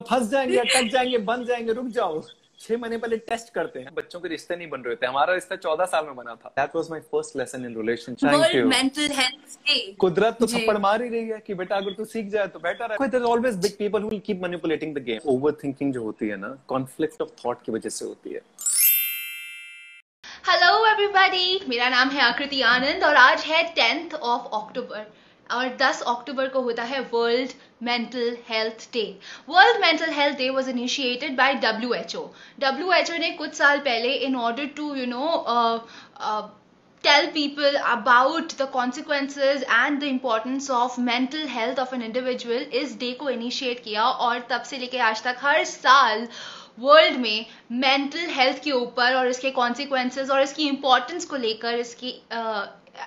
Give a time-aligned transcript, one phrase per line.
[0.00, 2.20] फंस जाएँगे अटक जाएँगे बन जाएँगे रुक जाओ।
[2.60, 5.56] छह महीने पहले टेस्ट करते हैं। बच्चों के रिश्ते नहीं बन रहे थे हमारा रिश्ता
[5.56, 9.08] चौदह साल में बना था। That was my first lesson in relation thank you mental
[9.16, 12.58] health कुदरत तो थप्पड़ मार ही रही है कि बेटा अगर तू सीख जाए तो
[12.58, 16.28] बेटर है। There always big people who will keep manipulating the game overthinking जो होती
[16.28, 18.40] है ना कॉन्फ्लिक्ट ऑफ़ थॉट की वजह से होती है।
[20.48, 25.06] हेलो एवरीबॉडी मेरा नाम है आकृति आनंद और आज है टेंथ ऑफ़ अक्टूबर
[25.50, 27.52] और 10 अक्टूबर को होता है world
[27.82, 28.88] mental health
[30.38, 32.26] day was initiated by W H O
[32.60, 35.26] W H O ने कुछ साल पहले in order to you know
[37.04, 42.96] tell people about the consequences and the importance of mental health of an individual इस
[42.98, 46.26] day को initiate किया और तब से लेके आज तक हर साल
[46.78, 52.10] वर्ल्ड में मेंटल हेल्थ के ऊपर और इसके कॉन्सिक्वेंसेज और इसकी इंपॉर्टेंस को लेकर, इसकी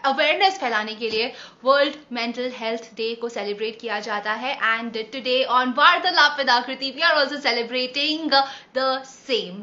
[0.05, 1.31] अवेयरनेस फैलाने के लिए
[1.63, 6.91] वर्ल्ड मेंटल हेल्थ डे को सेलिब्रेट किया जाता है and today on Vartalap with Aakriti
[6.91, 8.31] we are also celebrating
[8.77, 9.61] the same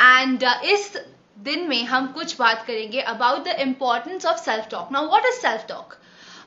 [0.00, 0.92] and इस
[1.44, 5.40] दिन में हम कुछ बात करेंगे about the importance of self talk now what is
[5.40, 5.96] self talk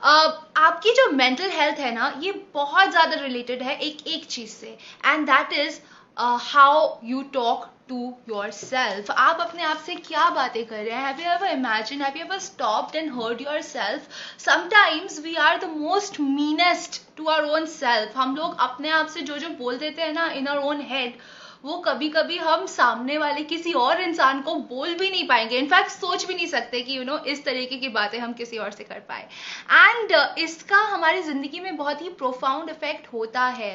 [0.04, 4.78] आपकी जो मेंटल हेल्थ है ना, ये बहुत ज़्यादा रिलेटेड है एक एक चीज़ से
[5.06, 5.80] and that is
[6.18, 8.14] how you talk to
[8.52, 11.18] yourself आप अपने आप से क्या बातें कर रहे हैं?
[11.20, 14.08] You ever imagine have you ever stopped and heard yourself
[14.40, 19.22] sometimes we are the most meanest to our own self हम लोग अपने आप से
[19.22, 21.20] जो जो बोल देते हैं ना इन आर ओन हेड
[21.66, 25.92] वो कभी कभी हम सामने वाले किसी और इंसान को बोल भी नहीं पाएँगे। इनफैक्ट
[25.92, 28.58] सोच भी नहीं सकते कि यू you नो know, इस तरीके की बातें हम किसी
[28.58, 29.28] और से कर पाए।
[29.72, 33.72] एंड uh, इसका हमारी ज़िंदगी में बहुत ही प्रोफाउंड इफ़ेक्ट होता है।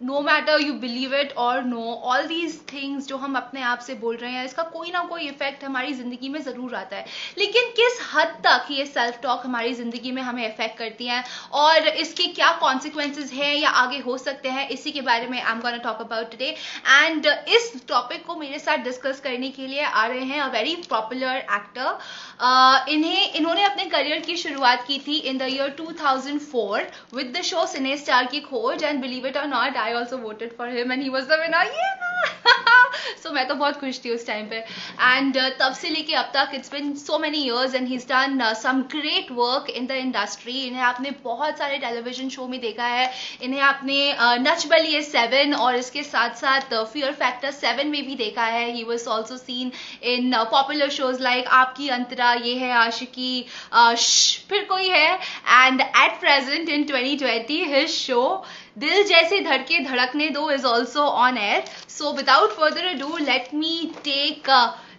[0.00, 3.94] No matter you believe it or no all these things जो हम अपने आप से
[3.96, 7.04] बोल रहे हैं, इसका कोई ना कोई इफ़ेक्ट हमारी ज़िंदगी में ज़रूर आता है।
[7.38, 11.24] लेकिन किस हद तक ये सेल्फ टॉक हमारी ज़िंदगी में हमें इफ़ेक्ट करती हैं
[11.54, 15.52] और इसके क्या कॉन्सिक्वेंसेज हैं या आगे हो सकते हैं, इसी के बारे में I
[15.52, 16.54] am gonna talk about today
[16.88, 20.76] and इस टॉपिक को मेरे साथ डिस्कस करने के लिए आ रहे हैं अ वेरी
[20.90, 21.98] पॉपुलर एक्टर
[22.88, 27.66] इन्हें, इन्होंने अपने करियर की शुरुआत की थी in the year 2004 with the show
[27.66, 31.02] cine star की खोज। And believe it or not I also voted for him and
[31.02, 31.64] he was the winner.
[31.64, 31.98] Yeah!
[32.48, 36.14] So so, मैं तो बहुत खुश थी उस टाइम पे एंड uh, तब से लेके
[36.14, 39.98] अब तक it's been so many years and he done some great work in the
[40.04, 43.10] industry इन्हें आपने बहुत सारे टेलीविज़न शो में देखा है.
[43.42, 48.14] इन्हें आपने uh, नच बलिए सेवन और इसके साथ साथ फियर फैक्टर सेवन में भी
[48.14, 48.70] देखा है.
[48.72, 49.72] He was also seen
[50.14, 53.44] in popular shows like आपकी अंतरा ये है आशिकी
[53.74, 53.94] uh,
[54.50, 55.14] फिर कोई है.
[55.14, 58.22] And at present in 2020 his show
[58.78, 63.90] दिल जैसे धड़के धड़कने दो is also on air so without further do let me
[64.04, 64.50] take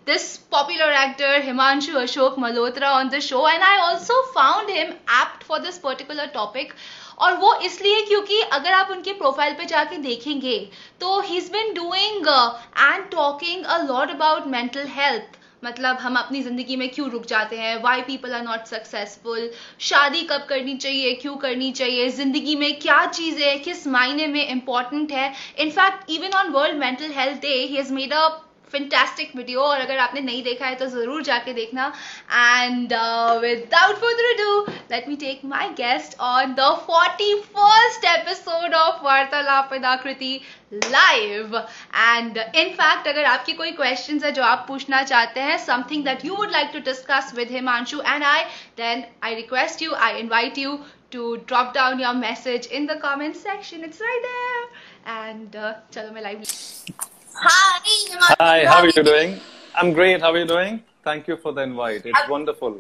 [0.08, 5.44] this popular actor Himanshu Ashok Malhotra on the show and I also found him apt
[5.44, 6.74] for this particular topic
[7.18, 10.58] और वो इसलिए क्योंकि अगर आप उनके प्रोफ़ाइल पे जाके देखेंगे
[11.02, 16.76] तो he's been doing and talking a lot about mental health मतलब हम अपनी ज़िंदगी
[16.76, 17.76] में क्यों रुक जाते हैं?
[17.84, 19.50] Why people are not successful
[19.80, 21.14] शादी कब करनी चाहिए?
[21.14, 22.10] क्यों करनी चाहिए?
[22.10, 25.34] ज़िंदगी में क्या चीज़ है किस मायने में इंपॉर्टेंट है?
[25.60, 28.28] In fact even on world mental health day he has made a
[28.72, 31.88] fantastic video और अगर आपने नहीं देखा है तो ज़रूर जाके देखना।
[32.32, 32.94] And
[33.42, 34.60] without further do
[34.92, 40.40] let me take my guest on the forty first episode of Vartalap Aakriti
[40.74, 46.06] live and in fact अगर आपकी कोई क्वेश्चन है जो आप पूछना चाहते हैं something
[46.06, 48.44] that you would like to discuss with Himanshu and I
[48.78, 50.80] then I request you I invite you
[51.12, 55.62] to drop down your message in the comment section it's right there and
[55.94, 58.35] चलो मैं live Hi.
[58.41, 59.41] Hi, how are you doing?
[59.75, 60.21] I'm great.
[60.21, 60.83] How are you doing?
[61.03, 62.07] Thank you for the invite.
[62.07, 62.79] It's I'm, wonderful.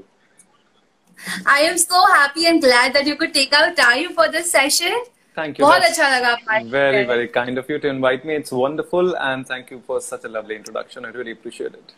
[1.47, 5.05] I am so happy and glad that you could take out time for this session.
[5.35, 5.65] Thank you.
[5.65, 8.35] बहुत अच्छा लगा Very, very kind of you to invite me.
[8.35, 11.05] It's wonderful and thank you for such a lovely introduction.
[11.05, 11.95] I really appreciate it.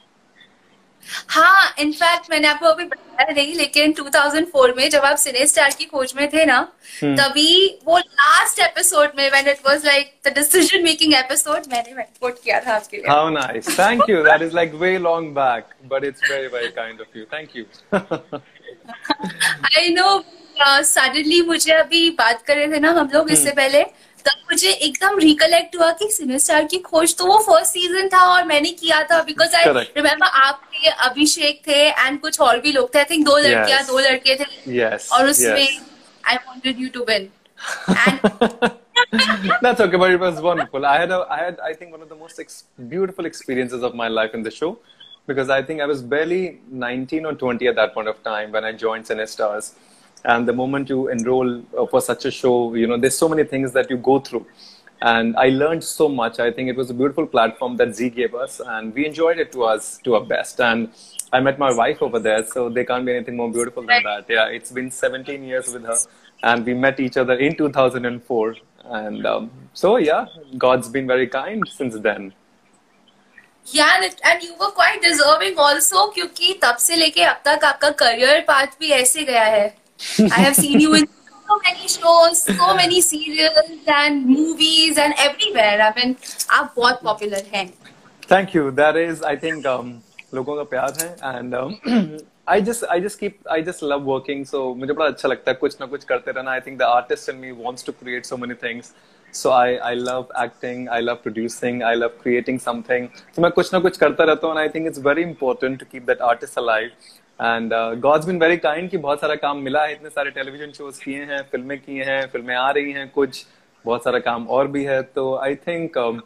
[1.28, 5.86] हाँ in fact मैंने आपको अभी बताया नहीं लेकिन 2004 में जब आप सिने स्टार की
[5.86, 6.58] खोज में थे ना
[7.04, 7.18] hmm.
[7.20, 12.44] तभी वो लास्ट एपिसोड में when it was like the decision making episode मैंने वोट
[12.44, 16.04] किया था आपके लिए। How nice thank you that is like way long back but
[16.04, 17.66] it's very very kind of you thank you
[19.78, 20.24] I know
[20.84, 23.34] suddenly मुझे अभी बात कर रहे थे ना हम लोग hmm.
[23.34, 23.84] इससे पहले
[24.26, 28.44] तब मुझे एकदम रिकलेक्ट हुआ कि सिनेस्टार की खोज तो वो फ़र्स्ट सीज़न था और
[28.44, 32.95] मैंने किया था बिकॉज़ आई रिमेम्बर आप थे अभिषेक थे एंड कुछ और भी लोग
[32.95, 33.89] थे आई थिंक दो लड़कियां yes.
[33.89, 34.47] दो लड़के थे
[34.79, 35.11] yes.
[35.13, 35.69] और उसमें
[36.29, 37.29] I wanted you to win
[39.65, 40.87] That's okay, but it was wonderful.
[40.91, 43.95] I had, a, I had, I think, one of the most ex- beautiful experiences of
[44.01, 44.71] my life in the show
[45.31, 46.41] because I think I was barely
[46.85, 49.71] 19 or 20 at that point of time when I joined Cinestars.
[50.25, 53.45] and the moment you enroll uh, for such a show you know there's so many
[53.45, 54.45] things that you go through
[55.03, 56.39] and I learned so much.
[56.39, 59.53] I think it was a beautiful platform that Z gave us, and we enjoyed it
[59.53, 60.61] to us to our best.
[60.61, 60.91] And
[61.33, 64.25] I met my wife over there, so there can't be anything more beautiful than that.
[64.29, 65.99] Yeah, it's been 17 years with her,
[66.43, 68.57] and we met each other in 2004.
[68.85, 70.27] And um, so, yeah,
[70.57, 72.33] God's been very kind since then.
[73.67, 78.41] Yeah, and you were quite deserving also क्योंकि तब से लेके अब तक आपका career
[78.49, 79.75] path भी ऐसे गया है
[80.31, 81.09] I have seen you in
[81.52, 85.82] so many shows, so many serials and movies and everywhere.
[85.82, 86.16] I mean,
[86.50, 87.70] आप बहुत popular हैं.
[88.28, 88.72] Thank you.
[88.72, 89.94] That is, I think, um,
[90.34, 94.46] लोगों का प्यार है and um, I just I just keep I just love working.
[94.52, 96.52] So मुझे बड़ा अच्छा लगता है कुछ ना कुछ करते रहना.
[96.52, 98.94] I think the artist in me wants to create so many things.
[99.40, 100.88] So I I love acting.
[101.00, 101.84] I love producing.
[101.90, 103.10] I love creating something.
[103.36, 105.90] So मैं कुछ ना कुछ करता रहता हूँ and I think it's very important to
[105.94, 107.12] keep that artist alive.
[107.42, 111.04] And God's been very kind कि बहुत सारा काम मिला है इतने सारे टेलीविज़न शोज़
[111.04, 113.46] किए हैं फ़िल्में किए हैं फ़िल्में आ रही हैं कुछ
[113.86, 116.20] बहुत सारा काम और भी है तो आई थिंक um,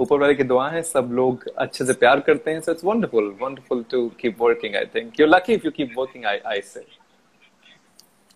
[0.00, 3.36] ऊपर वाले की दुआ है सब लोग अच्छे से प्यार करते हैं so it's wonderful
[3.40, 6.86] wonderful to keep working I think you lucky if you keep working I I say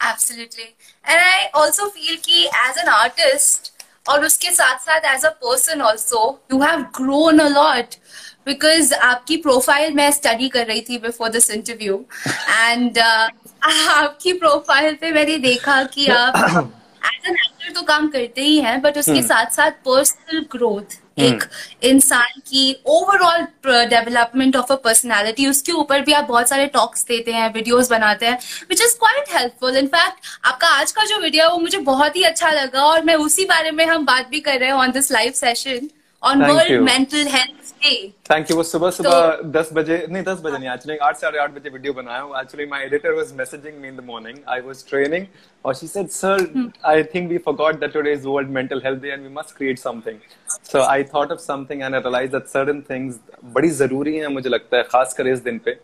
[0.01, 0.65] Absolutely.
[1.05, 3.71] And I also feel कि as an artist
[4.07, 6.19] और उसके साथ साथ as a person also
[6.53, 7.97] you have grown a lot.
[8.47, 12.05] Because आपकी profile मैं study कर रही थी बिफोर दिस इंटरव्यू
[12.51, 18.59] एंड आपकी प्रोफ़ाइल पे मैंने देखा कि आप एज एन एक्टर तो काम करते ही
[18.61, 19.27] हैं बट उसके hmm.
[19.29, 21.23] साथ साथ पर्सनल ग्रोथ hmm.
[21.23, 21.45] एक
[21.85, 23.43] इंसान की overall
[23.89, 28.27] development of a personality उसके ऊपर भी आप बहुत सारे टॉक्स देते हैं वीडियोस बनाते
[28.27, 28.39] हैं
[28.71, 32.23] which is quite helpful in fact आपका आज का जो वीडियो है वो मुझे बहुत ही
[32.25, 35.13] अच्छा लगा और मैं उसी बारे में हम बात भी कर रहे हैं on this
[35.13, 35.89] live session
[36.23, 37.66] on world mental health
[38.31, 41.55] thank you वो सुबह सुबह दस बजे नहीं दस बजे नहीं एक्चुअली आठ साढ़े आठ
[41.55, 44.85] बजे वीडियो बनाया हूँ। Actually my editor was messaging me in the morning I was
[44.89, 45.27] training
[45.65, 49.09] और she said sir I think we forgot that today is world mental health day
[49.09, 50.19] and we must create something
[50.73, 53.21] so I thought of something and I realize that certain things
[53.53, 55.79] बड़ी ज़रूरी है मुझे लगता है खासकर इस दिन पे।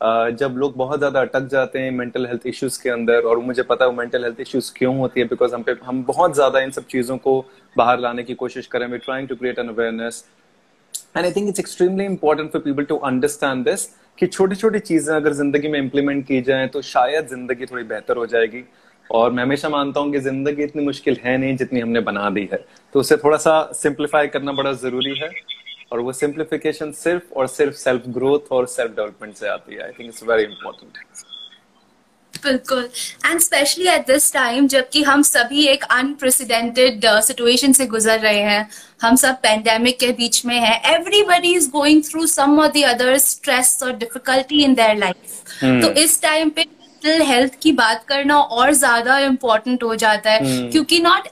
[0.00, 3.62] Uh, जब लोग बहुत ज़्यादा अटक जाते हैं मेंटल हेल्थ इश्यूज़ के अंदर और मुझे
[3.62, 6.70] पता है मेंटल हेल्थ इश्यूज़ क्यों होती है बिकॉज़ हम पे हम बहुत ज़्यादा इन
[6.70, 7.34] सब चीज़ों को
[7.76, 10.24] बाहर लाने की कोशिश करें we trying to create an awareness
[11.16, 13.84] and I think it's extremely important for people to understand this
[14.18, 18.16] कि छोटी छोटी चीज़ें अगर ज़िंदगी में इम्प्लीमेंट की जाए तो शायद ज़िंदगी थोड़ी बेहतर
[18.16, 18.64] हो जाएगी।
[19.10, 22.48] और मैं हमेशा मानता हूँ कि ज़िंदगी इतनी मुश्किल है नहीं जितनी हमने बना दी
[22.52, 22.64] है।
[22.94, 25.30] तो उसे थोड़ा सा सिंप्लीफाई करना बड़ा ज़रूरी है।
[25.92, 29.90] और वो सिंप्लीफिकेशन सिर्फ़ और सिर्फ़ सेल्फ ग्रोथ और सेल्फ डेवलपमेंट से आती है। I
[29.90, 30.98] think it's very important
[32.44, 32.88] बिल्कुल।
[33.26, 38.40] And specially at this time जबकि हम सभी एक अनप्रेसिडेंटेड सिचुएशन uh, से गुजर रहे
[38.40, 38.68] हैं
[39.02, 43.16] हम सब पेंडेमिक के बीच में हैं everybody is going through some or the other
[43.18, 46.66] stress or difficulty in their life तो इस टाइम पे
[47.02, 50.72] मेंटल हेल्थ की बात करना और ज़्यादा इम्पोर्टेंट हो जाता है hmm.
[50.72, 51.26] क्योंकि not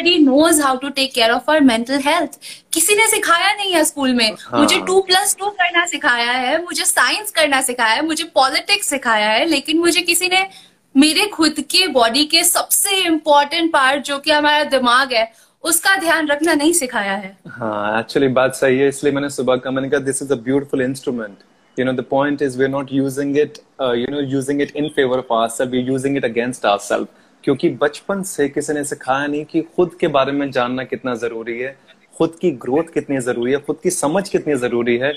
[0.00, 2.38] everybody knows how to take care of our mental health
[2.72, 4.60] किसी ने सिखाया नहीं है स्कूल में। हाँ.
[4.60, 9.30] मुझे टू प्लस टू करना सिखाया है मुझे साइंस करना सिखाया है मुझे पॉलिटिक्स सिखाया
[9.30, 10.46] है लेकिन मुझे किसी ने
[10.94, 15.30] मेरे खुद के बॉडी के सबसे इम्पोर्टेंट पार्ट जो कि हमारा दिमाग है
[15.64, 19.70] उसका ध्यान रखना नहीं सिखाया है। हाँ एक्चुअली बात सही है इसलिए मैंने सुबह का
[19.70, 21.46] मैंने कहा this is a beautiful instrument
[21.76, 24.86] you know the point is we're not using it uh, you know using it in
[24.94, 27.10] favor of ourselves we're using it against ourselves.
[27.44, 31.58] क्योंकि बचपन से किसी ने सिखाया नहीं कि खुद के बारे में जानना कितना ज़रूरी
[31.58, 31.76] है,
[32.16, 35.12] खुद की ग्रोथ कितनी ज़रूरी है, खुद की समझ कितनी ज़रूरी है।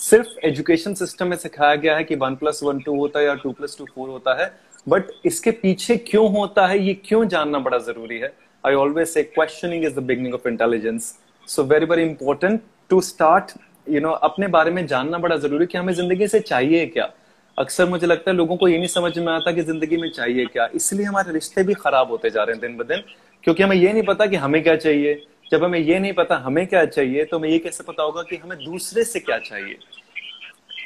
[0.00, 3.34] सिर्फ़ एजुकेशन सिस्टम में सिखाया गया है कि वन प्लस वन टू होता है या
[3.34, 4.50] टू प्लस टू फोर होता है
[4.86, 8.32] बट इसके पीछे क्यों होता है, ये क्यों जानना बड़ा ज़रूरी है?
[8.64, 11.12] I always say questioning is the beginning of intelligence
[11.48, 13.52] so very very important to start
[13.86, 17.10] you know अपने बारे में जानना बड़ा ज़रूरी कि हमें ज़िंदगी से चाहिए क्या।
[17.58, 20.46] अक्सर मुझे लगता है लोगों को ये नहीं समझ में आता कि ज़िंदगी में चाहिए
[20.46, 23.02] क्या। इसलिए हमारे रिश्ते भी खराब होते जा रहे हैं दिन ब दिन
[23.44, 25.14] क्योंकि हमें ये नहीं पता कि हमें क्या चाहिए।
[25.52, 28.36] जब हमें ये नहीं पता हमें क्या चाहिए तो हमें ये कैसे पता होगा कि
[28.36, 29.76] हमें दूसरे से क्या चाहिए।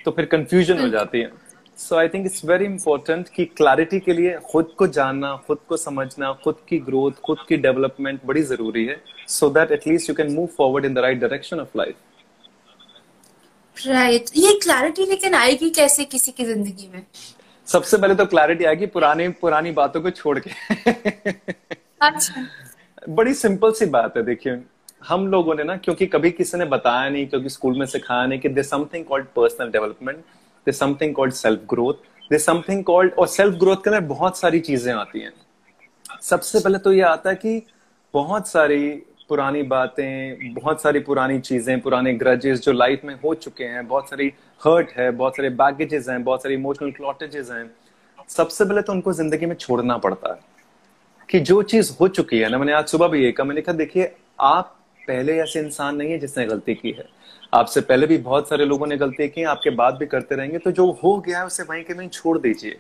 [0.05, 1.31] तो फिर कंफ्यूजन हो जाती है।
[1.79, 5.77] So I think it's very important कि क्लैरिटी के लिए खुद को जानना खुद को
[5.77, 10.33] समझना खुद की ग्रोथ खुद की डेवलपमेंट बड़ी ज़रूरी है। So that at least you can
[10.33, 11.95] move forward in the right direction of life
[13.87, 14.37] right right.
[14.37, 17.05] ये क्लैरिटी लेकिन आएगी कैसे किसी की ज़िंदगी में?
[17.69, 20.51] सबसे पहले तो क्लैरिटी आएगी पुरानी पुरानी बातों को छोड़ के।
[22.01, 22.47] अच्छा।
[23.09, 24.59] बड़ी सिंपल सी बात है देखिए।
[25.09, 28.39] हम लोगों ने ना क्योंकि कभी किसी ने बताया नहीं क्योंकि स्कूल में सिखाया नहीं
[28.41, 30.19] कि this something called personal development
[30.67, 31.95] this something called self growth
[32.31, 35.33] this something called और सेल्फ ग्रोथ के अंदर बहुत सारी चीज़ें आती हैं।
[36.23, 37.63] सबसे पहले तो ये आता है कि
[38.15, 43.65] बहुत सारी पुरानी बातें, बहुत सारी पुरानी चीज़ें, पुराने ग्रजेस जो लाइफ में हो चुके
[43.65, 44.33] हैं, बहुत सारी
[44.63, 47.71] हर्ट है, बहुत सारे बैगेजेस हैं, बहुत सारे इमोशनल क्लॉटेजेस हैं,
[48.29, 50.41] सबसे पहले तो उनको ज़िंदगी में छोड़ना पड़ता है
[51.29, 53.77] कि जो चीज़ हो चुकी है ना, मैंने आज सुबह भी ये कहा मैंने कहा,
[53.77, 54.75] देखिए, आप
[55.09, 57.05] पहले ऐसे इंसान नहीं है जिसने गलती की है।
[57.55, 60.71] आपसे पहले भी बहुत सारे लोगों ने गलती की, आपके बाद भी करते रहेंगे तो
[60.71, 62.79] जो हो गया है, उसे वहीं के वहीं छोड़ दीजिए।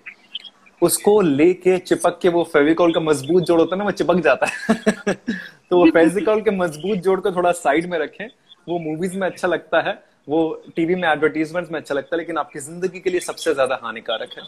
[0.82, 4.46] उसको लेके चिपक के वो फेविकॉल का मज़बूत जोड़ होता है ना, वो चिपक जाता
[4.46, 5.16] है।
[5.70, 8.26] तो वो फेविकॉल के मज़बूत जोड़ को थोड़ा साइड में रखें।
[8.68, 9.92] वो मूवीज़ में अच्छा लगता है
[10.28, 10.40] वो
[10.76, 14.38] टीवी में एडवर्टीजमेंट में अच्छा लगता है लेकिन आपकी ज़िंदगी के लिए सबसे ज़्यादा हानिकारक
[14.38, 14.42] है।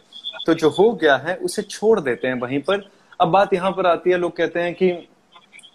[0.47, 2.89] तो जो हो गया है उसे छोड़ देते हैं वहीं पर।
[3.21, 4.93] अब बात यहाँ पर आती है लोग कहते हैं कि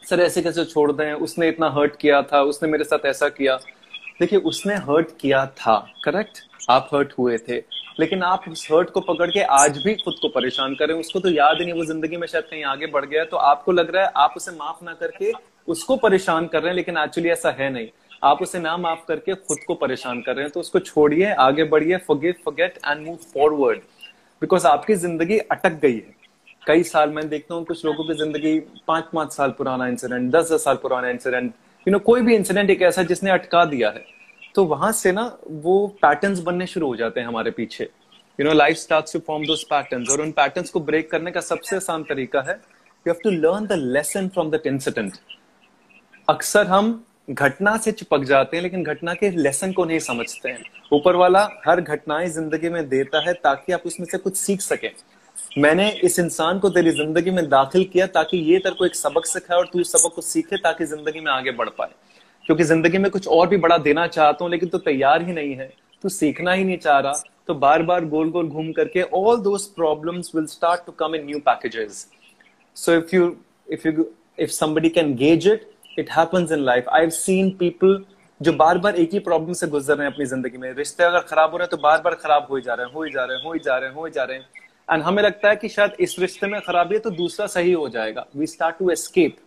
[0.09, 1.13] सर ऐसे कैसे छोड़ दें?
[1.13, 3.55] उसने इतना हर्ट किया था उसने मेरे साथ ऐसा किया।
[4.19, 6.37] देखिए उसने हर्ट किया था करेक्ट
[6.69, 7.57] आप हर्ट हुए थे।
[7.99, 11.29] लेकिन आप उस हर्ट को पकड़ के आज भी खुद को परेशान करें उसको तो
[11.29, 14.03] याद ही नहीं, वो ज़िंदगी में शायद कहीं आगे बढ़ गया तो आपको लग रहा
[14.03, 15.31] है आप उसे माफ़ ना करके
[15.67, 17.87] उसको परेशान कर रहे हैं, लेकिन एक्चुअली ऐसा है नहीं।
[18.23, 21.63] आप उसे ना माफ़ करके खुद को परेशान कर रहे हैं। तो उसको छोड़िए, आगे
[21.65, 23.79] बढ़िए forgive forget and move forward
[24.41, 26.13] because आपकी ज़िंदगी अटक गई है।
[26.67, 30.51] कई साल मैं देखता हूँ, कुछ लोगों की ज़िंदगी पाँच पाँच साल पुराना इंसिडेंट दस
[30.51, 31.53] दस साल पुराना इंसिडेंट
[31.85, 34.03] यू नो कोई भी इंसिडेंट एक ऐसा जिसने अटका दिया है।
[34.55, 37.83] तो वहाँ से ना वो पैटर्न्स बनने शुरू हो जाते हैं हमारे पीछे।
[38.39, 41.41] You know life starts to form those patterns और उन पैटर्न्स को ब्रेक करने का
[41.41, 42.53] सबसे आसान तरीका है
[43.05, 45.17] you have to learn the lesson from that incident
[46.27, 50.63] अक्सर हम घटना से चिपक जाते हैं, लेकिन घटना के लेसन को नहीं समझते हैं।
[50.93, 54.89] ऊपर वाला हर घटनाएँ ज़िंदगी में देता है ताकि आप उसमें से कुछ सीख सके।
[55.57, 59.25] मैंने इस इंसान को तेरी ज़िंदगी में दाखिल किया ताकि ये तेरे को एक सबक
[59.25, 61.89] सिखाए और तू इस सबक को सीखे ताकि ज़िंदगी में आगे बढ़ पाए।
[62.45, 65.55] क्योंकि ज़िंदगी में कुछ और भी बड़ा देना चाहता हूँ, लेकिन तो तैयार ही नहीं
[65.55, 65.71] है।
[66.03, 67.13] तू सीखना ही नहीं चाह रहा।
[67.47, 71.25] तो बार बार गोल गोल घूम करके all those problems will start to come in
[71.25, 72.07] new packages
[72.77, 73.35] so if you
[73.67, 74.05] if you
[74.39, 78.03] if somebody can gauge it it happens in life I have seen people
[78.41, 81.19] जो बार बार एक ही प्रॉब्लम से गुजर रहे हैं अपनी ज़िंदगी में। रिश्ते अगर
[81.21, 83.11] खराब हो रहे हैं तो बार बार खराब हो ही जा रहे हैं, हो ही
[83.11, 84.45] जा रहे हैं, हो ही जा रहे हैं, हो ही जा रहे हैं।
[84.89, 87.87] एंड हमें लगता है कि शायद इस रिश्ते में खराबी है तो दूसरा सही हो
[87.89, 89.37] जाएगा। We start to escape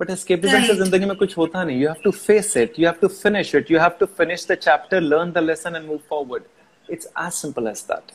[0.00, 2.98] but escapism से ज़िंदगी में कुछ होता नहीं you have to face it you have
[3.00, 6.42] to finish it you have to finish the chapter learn the lesson and move forward
[6.88, 8.12] it's as simple as that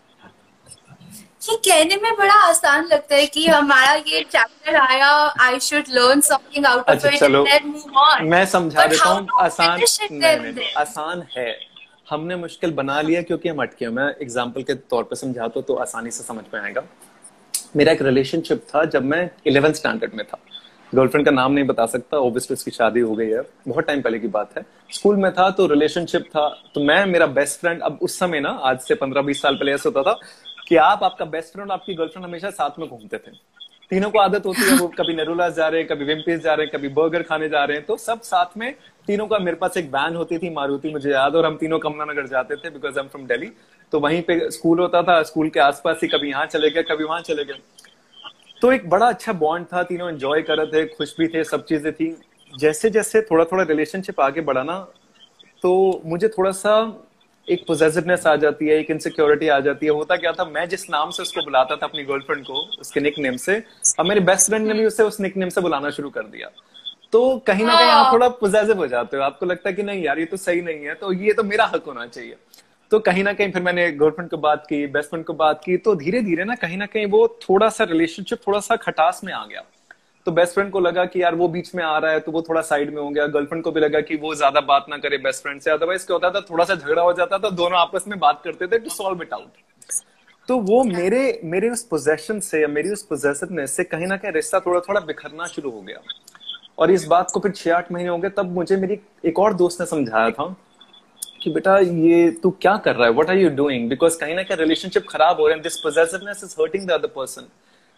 [1.44, 5.10] ये कहने में बड़ा आसान लगता है कि हमारा ये चैप्टर आया
[5.42, 9.28] I should learn something out of it and then move on मैं समझा देता हूँ
[9.42, 11.56] आसान नहीं, नहीं, आसान है।
[12.10, 16.12] हमने मुश्किल बना लिया क्योंकि हम अटके मैं एग्ज़ाम्पल के तौर पर समझाता तो आसानी
[16.12, 16.84] से समझ में आएगा।
[17.76, 20.40] मेरा एक रिलेशनशिप था जब मैं इलेवेंथ स्टैंडर्ड में था।
[20.96, 24.20] गर्लफ्रेंड का नाम नहीं बता सकता ओबियसली उसकी शादी हो गई है। बहुत टाइम पहले
[24.20, 28.00] की बात है। स्कूल में था तो रिलेशनशिप था। तो मैं, मेरा बेस्ट फ्रेंड अब
[28.02, 30.20] उस समय ना, आज से पंद्रह बीस साल पहले ऐसा होता था
[30.68, 33.32] कि आप, आपका बेस्ट फ्रेंड और आपकी गर्लफ्रेंड हमेशा साथ में घूमते थे।
[33.92, 36.66] तीनों को आदत होती है, वो कभी नेरुलास जा रहे हैं, कभी विम्पीज जा रहे
[36.66, 38.74] हैं, कभी बर्गर खाने जा रहे हैं। तो सब साथ में
[39.08, 42.06] तीनों का, मेरे पास एक वैन होती थी मारुति मुझे याद, और हम तीनों कमला
[42.06, 43.52] नगर जाते थे because I am from Delhi
[43.94, 47.04] तो वहीं पे स्कूल होता था स्कूल के आसपास ही कभी यहाँ चले गए, कभी
[47.04, 47.54] वहाँ चले गए।
[48.62, 51.66] तो एक बड़ा अच्छा बॉन्ड था तीनों एंजॉय कर रहे थे खुश भी थे सब
[51.66, 52.16] चीज़ें थी।
[52.54, 54.78] जैसे जैसे थोड़ा थोड़ा रिलेशनशिप आगे बढ़ा ना
[55.64, 56.74] तो मुझे थोड़ा सा
[57.48, 60.90] एक पोजेसिवनेस आ जाती है एक इनसिक्योरिटी आ जाती है। होता क्या था मैं जिस
[60.90, 63.56] नाम से उसको बुलाता था अपनी गर्लफ्रेंड को उसके निक नेम से
[64.00, 66.50] अब मेरे बेस्ट फ्रेंड ने भी उसे उस निक नेम से बुलाना शुरू कर दिया।
[67.14, 69.84] तो कहीं ना कहीं आप हाँ। थोड़ा पोजेसिव हो जाते हो आपको लगता है कि
[69.84, 72.36] नहीं यार ये तो सही नहीं है तो ये तो मेरा हक होना चाहिए।
[72.92, 75.76] तो कहीं ना कहीं फिर मैंने गर्लफ्रेंड को बात की बेस्ट फ्रेंड को बात की
[75.78, 79.32] तो धीरे धीरे ना कहीं ना कहीं वो थोड़ा सा रिलेशनशिप थोड़ा सा खटास में
[79.34, 79.64] आ गया।
[80.28, 82.42] तो बेस्ट फ्रेंड को लगा कि यार वो बीच में आ रहा है तो वो
[82.42, 85.18] थोड़ा साइड में हो गया गर्लफ्रेंड को भी लगा कि वो ज़्यादा बात ना करे
[85.20, 88.08] बेस्ट फ्रेंड से। अदरवाइज़ क्या होता था थोड़ा सा झगड़ा हो जाता था दोनों आपस
[88.08, 89.94] में बात करते थे टू सॉल्व इट आउट
[90.48, 94.32] तो वो मेरे मेरे उस पोजेशन से या मेरी उस पोजेसिवनेस से कहीं ना कहीं
[94.32, 96.02] रिश्ता थोड़ा थोड़ा बिखरना शुरू हो गया।
[96.80, 99.54] और इस बात को फिर छह आठ महीने हो गए तब मुझे मेरी एक और
[99.54, 100.56] दोस्त ने समझाया था।
[101.44, 103.14] कि बेटा ये तू क्या कर रहा है?
[103.14, 106.44] What are you doing because कहीं ना कहीं रिलेशनशिप खराब हो रहे हैं। This possessiveness
[106.44, 107.48] is hurting the other person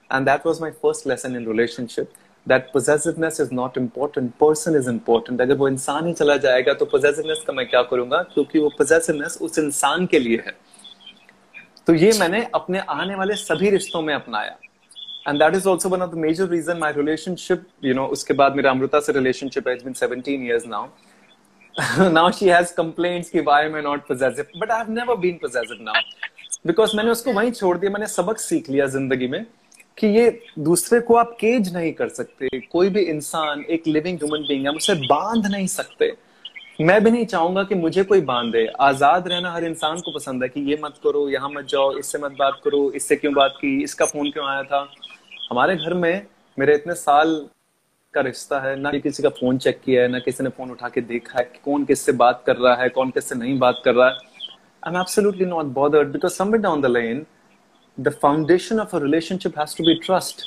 [0.10, 2.10] and that was my first lesson in relationship
[2.48, 6.86] that possessiveness is not important person is important अगर वो इंसान ही चला जाएगा तो
[6.86, 8.22] पोजेसिवनेस का मैं क्या करूँगा?
[8.34, 10.54] क्योंकि वो पोजेसिवनेस उस इंसान के लिए है।
[11.88, 14.58] तो ये मैंने अपने आने वाले सभी रिश्तों में अपनाया।
[15.28, 18.56] And that is also one of the major reason my relationship you know उसके बाद
[18.56, 20.88] मेरा अमृता से रिलेशनशिप है been seventeen years now
[22.14, 24.48] now she has complaints कि why am I not possessive?
[24.60, 25.94] But I have never been possessive now.
[26.68, 29.46] Because मैंने उसको वहीं छोड़ दिया, मैंने सबक सीख लिया ज़िंदगी में
[29.98, 34.46] कि ये दूसरे को आप केज नहीं कर सकते। कोई भी इंसान, एक लिविंग ह्यूमन
[34.48, 36.12] बींग है उसे बाँध नहीं सकते।
[36.82, 40.50] मैं भी नहीं चाहूँगा कि मुझे कोई बांधे। आज़ाद रहना हर इंसान को पसंद है
[40.50, 43.84] कि ये मत करो, यहाँ मत जाओ, इससे मत बात करो, इससे क्यों बात की,
[43.84, 44.88] इसका फ़ोन क्यों आया था?
[45.52, 46.26] हमारे घर में
[46.58, 47.36] मेरे इतने साल
[48.14, 50.90] का रिश्ता है ना किसी का फ़ोन चेक किया है ना किसी ने फ़ोन उठा
[50.90, 53.96] के देखा है कि कौन किससे बात कर रहा है कौन किससे नहीं बात कर
[53.96, 54.32] रहा है।
[54.84, 57.22] I'm absolutely not bothered because somewhere down the lane,
[57.98, 60.44] the foundation of a relationship has to be trust.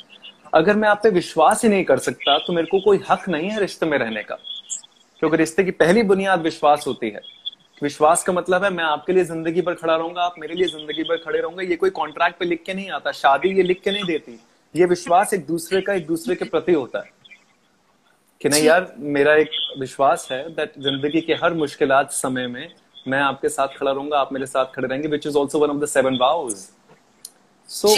[0.54, 3.50] अगर मैं आप पे विश्वास ही नहीं कर सकता तो मेरे को कोई हक नहीं
[3.50, 4.38] है रिश्ते में रहने का।
[5.22, 7.20] क्योंकि रिश्ते की पहली बुनियाद विश्वास होती है।
[7.82, 11.02] विश्वास का मतलब है मैं आपके लिए ज़िंदगी भर खड़ा रहूँगा आप मेरे लिए ज़िंदगी
[11.08, 13.90] भर खड़े रहोगे ये कोई कॉन्ट्रैक्ट पे लिख के नहीं आता शादी ये लिख के
[13.90, 14.38] नहीं देती।
[14.74, 17.14] ये विश्वास एक दूसरे का एक दूसरे के प्रति होता है।
[18.46, 22.68] कि नहीं यार मेरा एक विश्वास है दैट ज़िंदगी के हर मुश्किल समय में
[23.08, 25.76] मैं आपके साथ खड़ा रहूँगा आप मेरे साथ खड़े रहेंगे which is also one of
[25.76, 26.54] the seven vows
[27.68, 27.94] so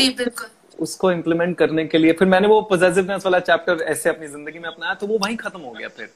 [0.79, 4.69] उसको इम्प्लीमेंट करने के लिए फिर मैंने वो पॉजिटिवनेस वाला चैप्टर ऐसे अपनी ज़िंदगी में
[4.69, 6.09] अपनाया तो वो वहीं खत्म हो गया फिर।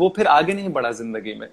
[0.00, 1.48] वो फिर आगे नहीं बढ़ा ज़िंदगी में।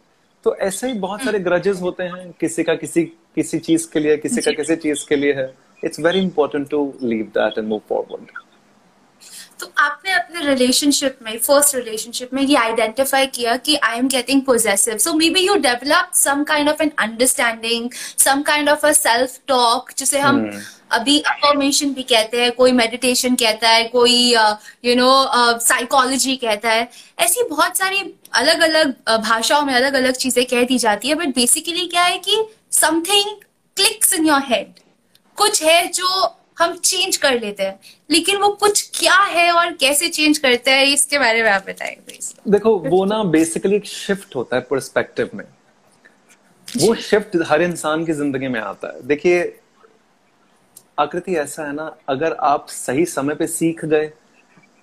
[0.46, 3.04] तो ऐसे ही बहुत सारे ग्रजेस होते हैं किसी का किसी
[3.36, 5.54] किसी चीज़ के लिए किसी का किसी चीज़ के लिए है।
[5.84, 8.32] It's very important to leave that and move forward
[9.60, 14.42] तो आपने अपने रिलेशनशिप में फ़र्स्ट रिलेशनशिप में ये आइडेंटिफाई किया कि I am getting
[14.42, 19.40] possessive so maybe you develop some kind of an understanding some kind of a self
[19.48, 20.60] talk जिसे हम hmm.
[20.92, 24.36] अभी अफॉर्मेशन भी कहते हैं कोई मेडिटेशन कहता है कोई
[24.86, 25.26] यू नो
[25.60, 30.78] साइकोलॉजी कहता है। ऐसी बहुत सारी अलग अलग भाषाओं में अलग अलग चीज़ें कह दी
[30.78, 32.38] जाती है बट बेसिकली क्या है कि
[32.72, 33.36] something
[33.76, 34.74] clicks in your head
[35.36, 40.10] कुछ है जो हम चेंज कर लेते हैं। लेकिन वो कुछ क्या है और कैसे
[40.10, 42.20] चेंज करते हैं इसके बारे में आप बताएँगे
[42.52, 45.46] देखो वो ना बेसिकली एक शिफ्ट होता है परस्पेक्टिव में।
[46.68, 49.60] वो शिफ्ट हर इंसान की ज़िंदगी में आता है। देखिए
[51.00, 54.12] आकृति ऐसा है ना अगर आप सही समय पे सीख गए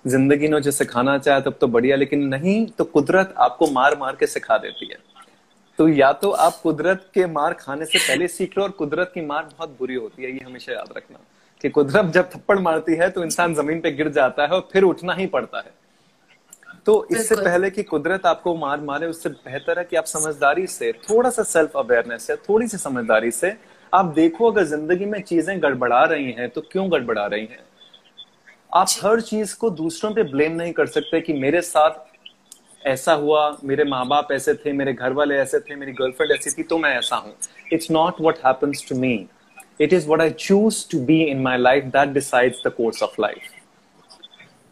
[0.05, 4.15] ज़िंदगी ने जो सिखाना चाहे तब तो बढ़िया लेकिन नहीं तो कुदरत आपको मार मार
[4.15, 4.97] के सिखा देती है।
[5.79, 9.21] तो या तो आप कुदरत के मार खाने से पहले सीख लो और कुदरत की
[9.21, 11.19] मार बहुत बुरी होती है ये हमेशा याद रखना।
[11.61, 14.83] कि कुदरत जब थप्पड़ मारती है तो इंसान ज़मीन पे गिर जाता है और फिर
[14.83, 15.73] उठना ही पड़ता है।
[16.85, 20.91] तो इससे पहले कि कुदरत आपको मार मारे उससे बेहतर है कि आप समझदारी से
[21.09, 23.53] थोड़ा सा सेल्फ अवेयरनेस या थोड़ी सी समझदारी से
[23.93, 27.63] आप देखो अगर ज़िंदगी में चीज़ें गड़बड़ा रही हैं तो क्यों गड़बड़ा रही हैं?
[28.71, 33.57] आप हर चीज़ को दूसरों पे ब्लेम नहीं कर सकते कि मेरे साथ ऐसा हुआ
[33.63, 36.77] मेरे माँ बाप ऐसे थे मेरे घर वाले ऐसे थे मेरी गर्लफ्रेंड ऐसी थी तो
[36.77, 37.33] मैं ऐसा हूँ।
[37.73, 39.15] It's not what happens to me
[39.79, 43.21] it is what I choose to be in my life that decides the course of
[43.21, 43.51] life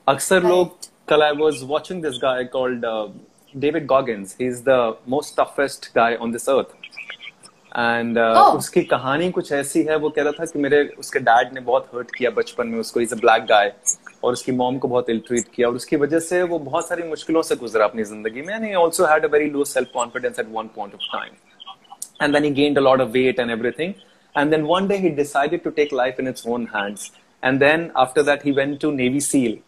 [0.07, 0.77] अक्सर लोग
[1.09, 2.85] कल I was watching this guy called
[3.55, 6.75] David Goggins he is the most toughest guy on this earth
[7.75, 8.57] and uh, oh.
[8.57, 11.89] उसकी कहानी कुछ ऐसी है वो कह रहा था कि मेरे उसके डैड ने बहुत
[11.95, 12.99] हर्ट किया बचपन में उसको.
[13.01, 13.71] इज़ अ ब्लैक गाय
[14.23, 15.67] और उसकी मॉम को बहुत इल ट्रीट किया.
[15.67, 18.53] और उसकी वजह से वो बहुत सारी मुश्किलों से गुजरा अपनी ज़िंदगी में.
[18.55, 21.33] And he also had a very low self confidence at one point of time
[22.21, 23.93] and then he gained a lot of weight and everything
[24.34, 27.10] And then one day he decided to take life in its own hands
[27.44, 29.58] and then after that he went to navy seal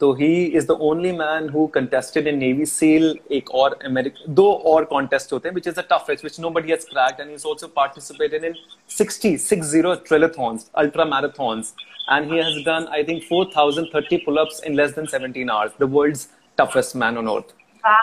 [0.00, 4.50] तो he is the only man who contested in navy seal एक और America दो
[4.72, 7.66] और contest होते हैं which is the toughest which nobody has cracked and is also
[7.76, 8.54] participated in
[8.98, 11.74] 60 60 triathlons ultra marathons
[12.10, 16.28] and he has done I think 4030 pull-ups in less than 17 hours the world's
[16.58, 17.52] toughest man on earth
[17.84, 17.96] wow.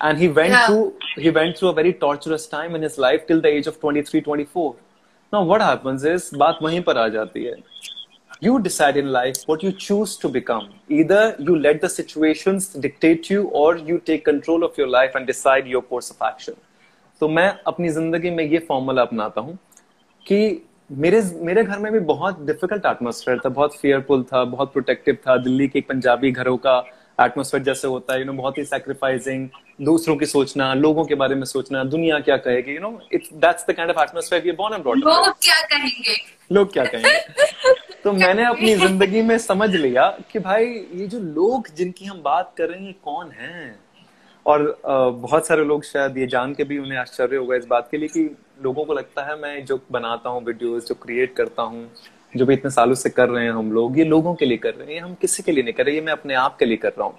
[0.00, 0.66] and he went yeah.
[0.66, 3.80] through he went through a very torturous time in his life till the age of
[3.80, 4.74] 23 24
[5.33, 7.57] now what happens is baat wahin par aa jati hai
[8.47, 10.65] you decide in life what you choose to become
[10.99, 15.31] either you let the situations dictate you or you take control of your life and
[15.33, 16.63] decide your course of action
[17.21, 19.57] तो मैं अपनी ज़िंदगी में ये formula अपनाता हूँ
[20.25, 20.39] कि
[21.03, 25.37] मेरे मेरे घर में भी बहुत डिफ़िकल्ट एटमोसफेयर था बहुत फियरफुल था बहुत प्रोटेक्टिव था
[25.43, 26.77] दिल्ली के पंजाबी घरों का
[27.25, 29.47] एटमोसफेयर जैसे होता है यू नो बहुत ही सैक्रिफाइसिंग
[29.79, 33.65] दूसरों की सोचना लोगों के बारे में सोचना दुनिया क्या कहेगी you know it's that's
[33.69, 36.15] the kind of atmosphere we born and brought लोग क्या कहेंगे?
[36.51, 37.73] लोग क्या कहेंगे?
[38.03, 42.53] तो मैंने अपनी ज़िंदगी में समझ लिया कि भाई ये जो लोग जिनकी हम बात
[42.57, 43.75] कर रहे हैं कौन है?
[44.45, 47.97] और बहुत सारे लोग शायद ये जान के भी उन्हें आश्चर्य होगा इस बात के
[47.97, 51.89] लिए कि लोगों को लगता है मैं जो बनाता हूँ वीडियोस जो क्रिएट करता हूँ
[52.37, 54.73] जो भी इतने सालों से कर रहे हैं हम लोग ये लोगों के लिए कर
[54.73, 56.65] रहे हैं ये हम किसी के लिए नहीं कर रहे ये मैं अपने आप के
[56.65, 57.15] लिए कर रहा हूँ।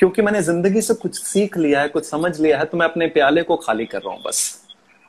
[0.00, 3.06] क्योंकि मैंने ज़िंदगी से कुछ सीख लिया है, कुछ समझ लिया है तो मैं अपने
[3.08, 4.38] प्याले को खाली कर रहा हूँ बस।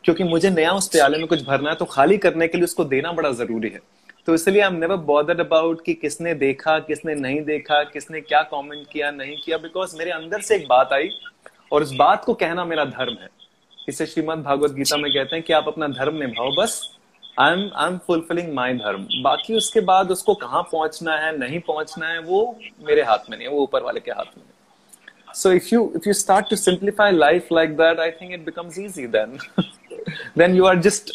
[0.04, 2.84] क्योंकि मुझे नया उस प्याले में कुछ भरना है तो खाली करने के लिए उसको
[2.86, 3.80] देना बड़ा ज़रूरी है।
[4.28, 8.42] तो इसलिए I am never bothered about कि किसने देखा, किसने नहीं देखा, किसने क्या
[8.44, 11.10] कमेंट किया, नहीं किया बिकॉज़ मेरे अंदर से एक बात आई,
[11.72, 13.30] और उस बात को कहना मेरा धर्म है।
[13.90, 16.82] इसे श्रीमद भागवत गीता में कहते हैं कि आप अपना धर्म निभाओ बस।
[17.40, 21.60] I am I am fulfilling my धर्म। बाकी उसके बाद उसको कहाँ पहुँचना है, नहीं
[21.68, 24.46] पहुँचना है, वो मेरे हाथ में नहीं है, वो ऊपर वाले के हाथ में
[25.33, 28.79] so if you if you start to simplify life like that i think it becomes
[28.79, 29.39] easy then
[30.35, 31.13] then you are just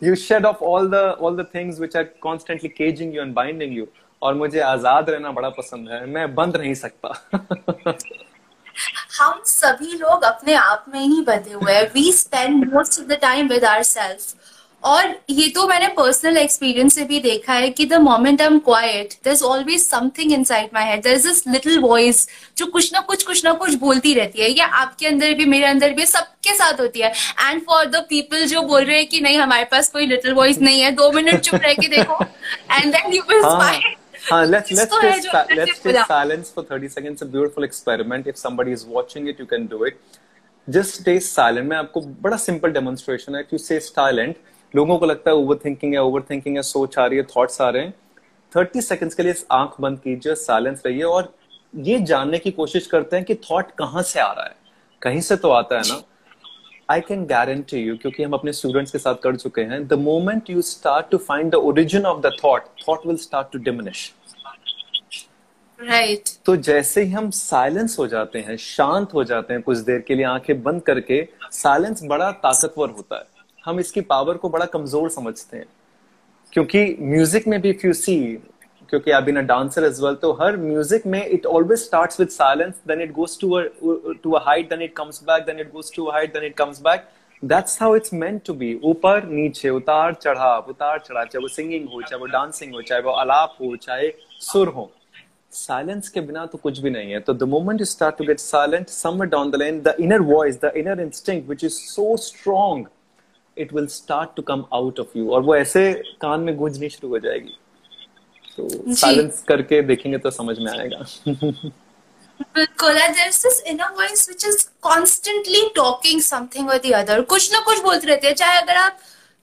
[0.00, 3.72] you shed off all the all the things which are constantly caging you and binding
[3.80, 3.88] you
[4.22, 7.08] और मुझे आजाद रहना बड़ा पसंद है मैं बंद नहीं सकता
[9.18, 13.18] हम सभी लोग अपने आप में ही बंधे हुए हैं we spend most of the
[13.22, 14.34] time with our self
[14.85, 18.57] और ये तो मैंने पर्सनल एक्सपीरियंस से भी देखा है कि the moment I am
[18.59, 22.91] quiet there is always something inside my head there is this little voice जो कुछ
[22.93, 26.05] ना कुछ कुछ ना कुछ बोलती रहती है या आपके अंदर भी मेरे अंदर भी
[26.05, 29.65] सबके साथ होती है एंड फॉर द पीपल जो बोल रहे हैं कि नहीं हमारे
[29.71, 33.23] पास कोई लिटिल वॉइस नहीं है दो मिनट चुप रह के देखो and then you
[33.29, 33.93] will
[34.33, 37.21] Uh, let's let's just let's just silence for 30 seconds.
[37.21, 38.25] A beautiful experiment.
[38.27, 39.99] If somebody is watching it, you can do it.
[40.67, 41.69] Just stay silent.
[41.69, 43.43] मैं आपको बड़ा simple demonstration है.
[43.45, 44.39] If you stay silent,
[44.75, 47.61] लोगों को लगता है overthinking है overthinking है सोच आ रही है थॉट्स
[47.61, 47.93] आ रहे हैं।
[48.53, 51.33] थर्टी सेकेंड्स के लिए आँख बंद कीजिए साइलेंस रहिए और
[51.75, 54.55] ये जानने की कोशिश करते हैं कि थॉट कहाँ से आ रहा है।
[55.01, 56.01] कहीं से तो आता है ना।
[56.89, 60.49] आई कैन गारंटी यू क्योंकि हम अपने स्टूडेंट्स के साथ कर चुके हैं the moment
[60.49, 64.11] you start to find the origin of the thought thought will start to diminish
[65.79, 69.99] right तो जैसे ही हम साइलेंस हो जाते हैं शांत हो जाते हैं कुछ देर
[69.99, 73.34] के लिए आँखें बंद करके साइलेंस बड़ा ताकतवर होता है।
[73.65, 75.65] हम इसकी पावर को बड़ा कमज़ोर समझते हैं।
[76.53, 78.17] क्योंकि म्यूज़िक में भी इफ़ यू सी
[78.89, 82.29] क्योंकि I been a dancer as well तो हर म्यूज़िक में it always starts with
[82.29, 83.59] silence then it goes to
[84.23, 86.81] to a height then it comes back then it goes to height then it comes
[86.81, 87.07] back
[87.43, 91.87] that's how it's meant to be ऊपर, नीचे, उतार चढ़ाव उतार चढ़ाव, चाहे वो singing
[91.89, 94.91] हो, चाहे वो डांसिंग हो, चाहे वो अलाप हो, चाहे सुर हो।
[95.51, 98.39] साइलेंस के बिना तो कुछ भी नहीं है। तो the moment you start to get
[98.39, 102.85] silent somewhere down the line the inner voice the inner instinct which is so strong
[103.57, 105.91] it will start to come out of you और वो ऐसे
[106.21, 107.57] कान में गूंजनी शुरू हो जाएगी।
[108.57, 111.05] तो साइलेंस करके देखेंगे तो समझ में आएगा।
[112.55, 117.59] बिल्कुल there's this inner voice which is constantly talking something or the other कुछ ना
[117.65, 118.99] कुछ बोलते रहते हैं चाहे अगर आप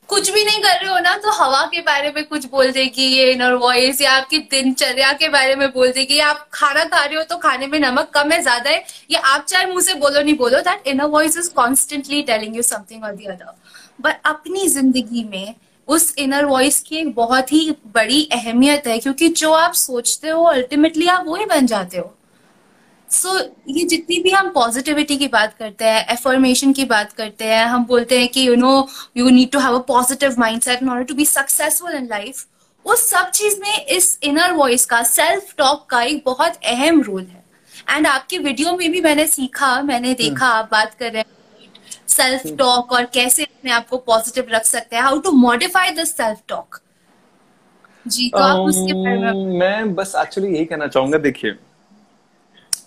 [0.09, 3.05] कुछ भी नहीं कर रहे हो ना तो हवा के बारे में कुछ बोल देगी
[3.07, 7.05] ये इनर वॉइस या आपकी दिनचर्या के बारे में बोल देगी या आप खाना खा
[7.05, 9.95] रहे हो तो खाने में नमक कम है ज़्यादा है या आप चाहे मुँह से
[10.05, 13.55] बोलो नहीं बोलो that inner voice is constantly telling you something और दी अदर
[14.05, 15.55] बट अपनी ज़िंदगी में
[15.89, 20.43] उस इनर वॉइस की एक बहुत ही बड़ी अहमियत है क्योंकि जो आप सोचते हो
[20.45, 22.15] अल्टीमेटली आप वो ही बन जाते हो।
[23.11, 27.45] सो so, ये जितनी भी हम पॉजिटिविटी की बात करते हैं एफर्मेशन की बात करते
[27.45, 30.89] हैं हम बोलते हैं कि you know you need to have a positive mindset in
[30.89, 32.45] order to be successful in life
[32.87, 37.23] उस सब चीज़ में इस इनर वॉइस का सेल्फ टॉक का एक बहुत अहम रोल
[37.23, 37.45] है।
[37.91, 41.71] एंड आपके वीडियो में भी मैंने सीखा मैंने देखा आप बात कर रहे हैं
[42.09, 45.03] सेल्फ टॉक और कैसे अपने आप को पॉजिटिव रख सकते हैं.
[45.03, 46.79] How to modify this self talk
[48.07, 51.55] जी तो आप उसके बारे में मैं बस एक्चुअली यही कहना चाहूँगा देखिए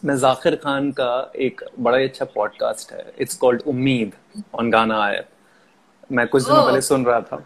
[0.05, 3.05] मैं जाकिर खान का एक बड़ा ही अच्छा पॉडकास्ट है.
[3.19, 4.11] इट्स कॉल्ड उम्मीद
[4.55, 5.21] ऑन गाना आया.
[6.11, 7.43] मैं कुछ दिनों पहले सुन रहा था.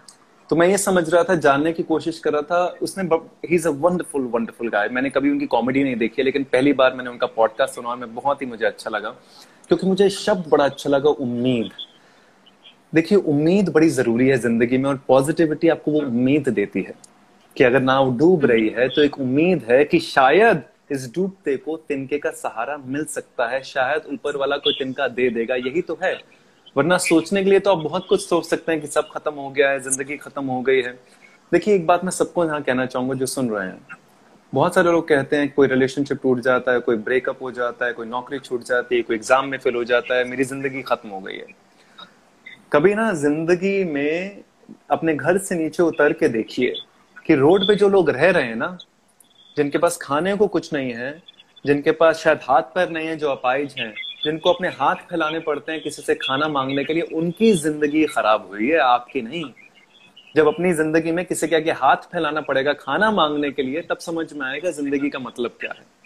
[0.49, 3.03] तो मैं ये समझ रहा था जानने की कोशिश कर रहा था उसने
[3.49, 6.73] he is a wonderful wonderful guy मैंने कभी उनकी कॉमेडी नहीं देखी है लेकिन पहली
[6.73, 9.09] बार मैंने उनका पॉडकास्ट सुना और मैं बहुत ही मुझे अच्छा लगा
[9.67, 11.71] क्योंकि मुझे शब्द बड़ा अच्छा लगा उम्मीद.
[12.93, 16.93] देखिए, उम्मीद बड़ी ज़रूरी है ज़िंदगी में और पॉजिटिविटी आपको वो उम्मीद देती है
[17.55, 21.75] कि अगर नाव डूब रही है तो एक उम्मीद है कि शायद इस डूबते को
[21.79, 25.97] तिनके का सहारा मिल सकता है, शायद ऊपर वाला कोई तिनका दे देगा, यही तो
[26.03, 26.13] है।
[26.75, 29.49] वरना सोचने के लिए तो आप बहुत कुछ सोच सकते हैं कि सब खत्म हो
[29.49, 30.97] गया है, ज़िंदगी खत्म हो गई है।
[31.51, 33.79] देखिए, एक बात मैं सबको यहाँ कहना चाहूँगा जो सुन रहे हैं।
[34.53, 37.93] बहुत सारे लोग कहते हैं कोई रिलेशनशिप टूट जाता है, कोई ब्रेकअप हो जाता है,
[37.93, 41.09] कोई नौकरी छूट जाती है, कोई एग्ज़ाम में फेल हो जाता है, मेरी ज़िंदगी खत्म
[41.09, 41.45] हो गई है।
[42.71, 44.43] कभी ना ज़िंदगी में
[44.91, 46.73] अपने घर से नीचे उतर के देखिए
[47.25, 48.77] कि रोड पे जो लोग रह रहे हैं ना,
[49.57, 51.11] जिनके पास खाने को कुछ नहीं है,
[51.65, 55.71] जिनके पास शायद हाथ पैर नहीं है जो अपाइज हैं, जिनको अपने हाथ फैलाने पड़ते
[55.71, 59.43] हैं किसी से खाना मांगने के लिए, उनकी ज़िंदगी खराब हुई है, आपकी नहीं।
[60.35, 63.97] जब अपनी ज़िंदगी में किसी के आगे हाथ फैलाना पड़ेगा खाना मांगने के लिए, तब
[63.97, 65.98] समझ में आएगा ज़िंदगी का मतलब क्या है।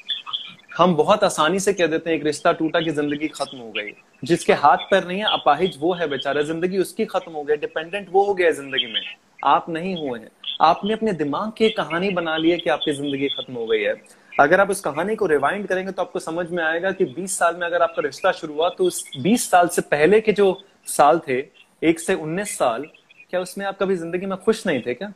[0.73, 3.91] हम बहुत आसानी से कह देते हैं, एक रिश्ता टूटा कि ज़िंदगी खत्म हो गई।
[4.23, 8.07] जिसके हाथ पर नहीं है, अपाहिज वो है बेचारा, ज़िंदगी उसकी खत्म हो गई, डिपेंडेंट
[8.11, 9.01] वो हो गया ज़िंदगी में।
[9.43, 10.29] आप नहीं हुए हैं।
[10.61, 13.93] आपने अपने दिमाग की कहानी बना ली है कि आपकी ज़िंदगी खत्म हो गई है।
[14.33, 17.55] अगर आप उस कहानी को रिवाइंड करेंगे तो आपको समझ में आएगा कि 20 साल
[17.55, 20.47] में अगर आपका रिश्ता शुरू हुआ तो उस 20 साल से पहले के जो
[20.87, 21.37] साल थे,
[21.81, 22.87] एक से 19 साल,
[23.29, 25.11] क्या उसमें आप कभी ज़िंदगी में खुश नहीं थे क्या?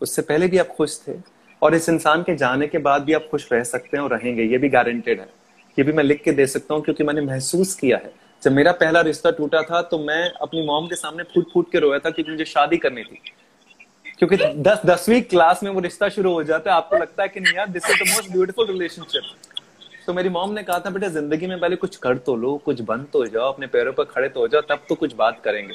[0.00, 1.12] उससे पहले भी आप खुश थे?
[1.62, 4.42] और इस इंसान के जाने के बाद भी आप खुश रह सकते हैं और रहेंगे,
[4.42, 5.28] ये भी गारंटेड है।
[5.76, 8.72] ये भी मैं लिख के दे सकता हूँ क्योंकि मैंने महसूस किया है। जब मेरा
[8.74, 12.10] पहला रिश्ता टूटा था तो मैं अपनी मॉम के सामने फूट फूट के रोया था
[12.10, 13.20] क्योंकि मुझे शादी करनी थी।
[14.18, 17.40] क्योंकि दस, दसवीं क्लास में वो रिश्ता शुरू हो जाता है, आपको लगता है कि
[17.40, 19.22] नहीं यार this is the most beautiful relationship
[20.06, 22.80] तो मेरी मॉम ने कहा था, बेटा, ज़िंदगी में पहले कुछ कर तो लो, कुछ
[22.80, 25.74] बन तो जाओ, अपने पैरों पर खड़े तो हो जाओ, तब तो कुछ बात करेंगे।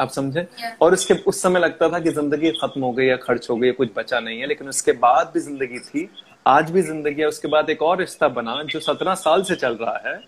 [0.00, 0.46] आप समझे?
[0.82, 3.70] और उसके उस समय लगता था कि ज़िंदगी खत्म हो गई या खर्च हो गई
[3.72, 6.08] कुछ बचा नहीं है लेकिन उसके बाद भी ज़िंदगी थी
[6.46, 9.74] आज भी ज़िंदगी है। उसके बाद एक और रिश्ता बना जो सत्रह साल से चल
[9.76, 10.20] रहा है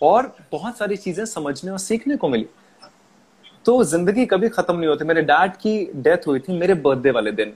[0.00, 2.46] और बहुत सारी चीज़ें समझने और सीखने को मिली।
[3.66, 7.32] तो ज़िंदगी कभी खत्म नहीं होती। मेरे डैड की डेथ हुई थी मेरे बर्थडे वाले
[7.32, 7.52] दिन।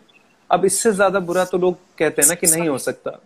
[0.50, 3.18] अब इससे ज़्यादा बुरा तो लोग कहते हैं ना कि नहीं हो सकता।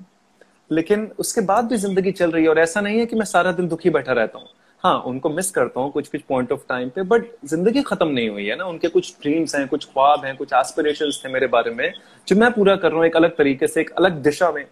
[0.70, 3.53] लेकिन उसके बाद भी ज़िंदगी चल रही है और ऐसा नहीं है कि मैं सारा
[3.53, 4.49] दिन दुखी बैठा रहता हूँ।
[4.85, 8.29] हाँ उनको मिस करता हूँ कुछ कुछ पॉइंट ऑफ़ टाइम पे बट ज़िंदगी खत्म नहीं
[8.29, 11.70] हुई है ना। उनके कुछ ड्रीम्स हैं, कुछ ख्वाब हैं, कुछ एस्पिरेशन थे मेरे बारे
[11.70, 11.92] में,
[12.29, 14.64] जो मैं पूरा कर रहा हूँ एक अलग तरीके से, एक अलग दिशा में।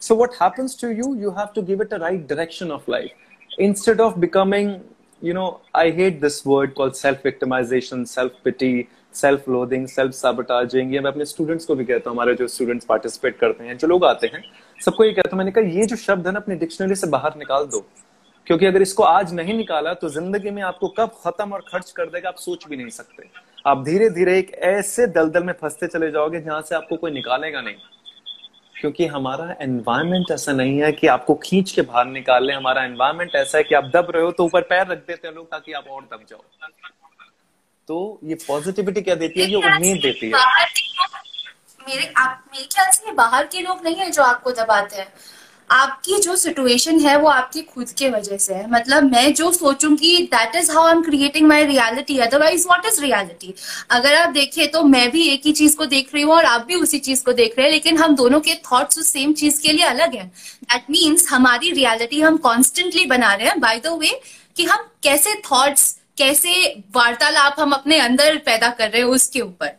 [0.00, 3.60] So what happens to you you have to give it a right direction of life
[3.60, 4.78] instead of becoming
[5.22, 8.72] you know, i hate this word called self victimization self pity
[9.14, 12.86] self loathing self sabotaging ये मैं अपने students को भी कहता हूँ, हमारे जो students
[12.86, 14.42] participate करते हैं, जो लोग आते हैं,
[14.80, 17.34] सबको ये कहता हूँ, मैंने कहा, ये जो शब्द है ना, अपनी डिक्शनरी से बाहर
[17.38, 17.84] निकाल दो।
[18.50, 22.06] क्योंकि अगर इसको आज नहीं निकाला तो ज़िंदगी में आपको कब खत्म और खर्च कर
[22.06, 23.28] देगा आप सोच भी नहीं सकते।
[23.66, 27.60] आप धीरे धीरे एक ऐसे दलदल में फंसते चले जाओगे जहाँ से आपको कोई निकालेगा
[27.60, 27.74] नहीं।
[28.76, 33.34] क्योंकि हमारा एनवायरमेंट ऐसा नहीं है कि आपको खींच के बाहर निकाल ले। हमारा एनवायरमेंट
[33.36, 35.72] ऐसा है कि आप दब रहे हो तो ऊपर पैर रख देते हैं लोग ताकि
[35.72, 36.42] आप और दब जाओ।
[37.88, 39.48] तो ये पॉजिटिविटी क्या देती है?
[39.48, 40.32] ये उम्मीद देती है।
[41.80, 45.12] मेरे आप मेरे ख्याल से बाहर के लोग नहीं है जो आपको दबाते हैं।
[45.70, 50.16] आपकी जो सिचुएशन है, वो आपकी खुद के वजह से है। मतलब मैं जो सोचूँगी
[50.24, 53.54] that is how I am creating my reality otherwise what is reality
[53.90, 56.66] अगर आप देखिए तो मैं भी एक ही चीज़ को देख रही हूँ और आप
[56.66, 59.60] भी उसी चीज़ को देख रहे हैं, लेकिन हम दोनों के थॉट्स उस सेम चीज़
[59.62, 63.96] के लिए अलग है। दैट मीन्स हमारी रियालिटी हम कॉन्स्टेंटली बना रहे हैं। बाय द
[64.00, 64.20] वे
[64.56, 66.52] कि हम कैसे थॉट्स कैसे
[66.94, 69.70] वार्तालाप हम अपने अंदर पैदा कर रहे हैं उसके ऊपर।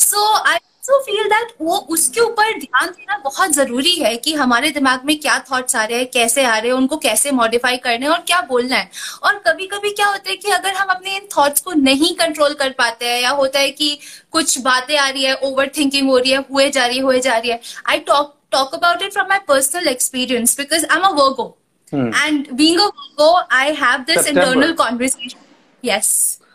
[0.00, 0.56] So I
[0.88, 5.18] also feel that वो उसके ऊपर ध्यान देना बहुत ज़रूरी है कि हमारे दिमाग में
[5.20, 8.40] क्या थॉट्स आ रहे हैं कैसे आ रहे हैं उनको कैसे मॉडिफाई करने और क्या
[8.48, 8.90] बोलना है
[9.24, 12.54] और कभी कभी क्या होता है कि अगर हम अपने इन थॉट्स को नहीं कंट्रोल
[12.54, 13.98] कर पाते हैं या होता है कि
[14.32, 17.20] कुछ बातें आ रही है ओवर थिंकिंग हो रही है हुए जा रही है हुए
[17.20, 21.04] जा रही है I talk talk about it from my personal experience because I am
[21.04, 21.52] a.
[21.92, 24.42] And being a Virgo, I have this September.
[24.46, 25.38] internal conversation.
[25.82, 26.10] Yes.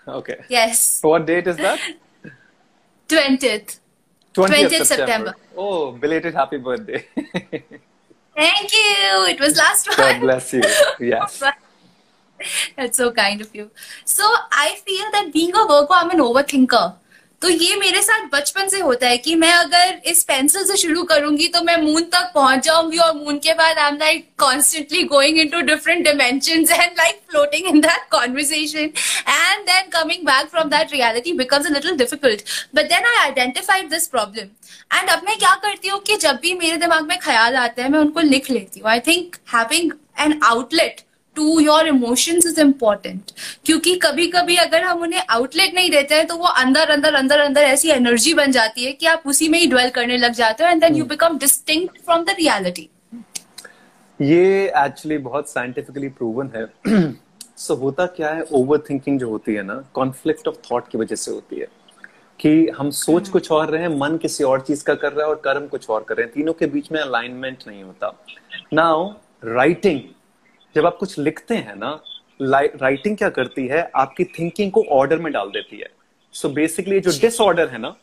[0.07, 0.35] Okay.
[0.47, 0.81] Yes.
[1.03, 1.87] What date is that?
[3.09, 3.73] 20th.
[4.33, 5.35] 20th, 20th September.
[5.55, 7.05] Oh, belated happy birthday.
[8.35, 9.25] Thank you.
[9.29, 9.97] It was last one.
[9.97, 10.63] God bless you.
[10.99, 11.43] Yes.
[12.75, 13.69] That's so kind of you.
[14.05, 16.95] So I feel that being a Virgo, I'm an overthinker.
[17.43, 21.01] तो ये मेरे साथ बचपन से होता है कि मैं अगर इस पेंसिल से शुरू
[21.03, 25.03] करूँगी तो मैं मून तक पहुँच जाऊँगी और मून के बाद I am like constantly
[25.03, 30.69] going into different dimension and like floating in that conversation and then coming back from
[30.69, 32.43] that reality becomes a little difficult
[32.75, 36.53] but then I identified this problem and अब मैं क्या करती हूँ कि जब भी
[36.53, 38.89] मेरे दिमाग में ख्याल आते हैं, मैं उनको लिख लेती हूँ.
[38.91, 41.01] I think having an outlet
[41.35, 43.31] to your emotions is important.
[43.65, 47.39] क्योंकि कभी कभी अगर हम उन्हें आउटलेट नहीं देते हैं तो वो अंदर अंदर अंदर
[47.39, 50.63] अंदर ऐसी एनर्जी बन जाती है कि आप उसी में ही ड्वेल करने लग जाते
[50.63, 52.89] हो and then you become distinct from the reality
[54.21, 56.65] ये एक्चुअली बहुत साइंटिफिकली प्रूवन है।
[57.57, 58.43] सो so, होता क्या है?
[58.51, 61.67] ओवर थिंकिंग जो होती है ना कॉन्फ्लिक्ट ऑफ़ थॉट की वजह से होती है।
[62.39, 65.29] कि हम सोच कुछ और रहे हैं मन किसी और चीज़ का कर रहा है
[65.29, 68.25] और कर्म कुछ और कर रहे हैं। तीनों के बीच में अलाइनमेंट नहीं होता।
[68.73, 69.13] नाउ
[69.45, 70.01] राइटिंग
[70.75, 71.99] जब आप कुछ लिखते हैं ना
[72.41, 75.89] राइटिंग क्या करती है, आपकी थिंकिंग को ऑर्डर में डाल देती है।
[76.35, 77.95] सो so बेसिकली जो डिसऑर्डर है ना,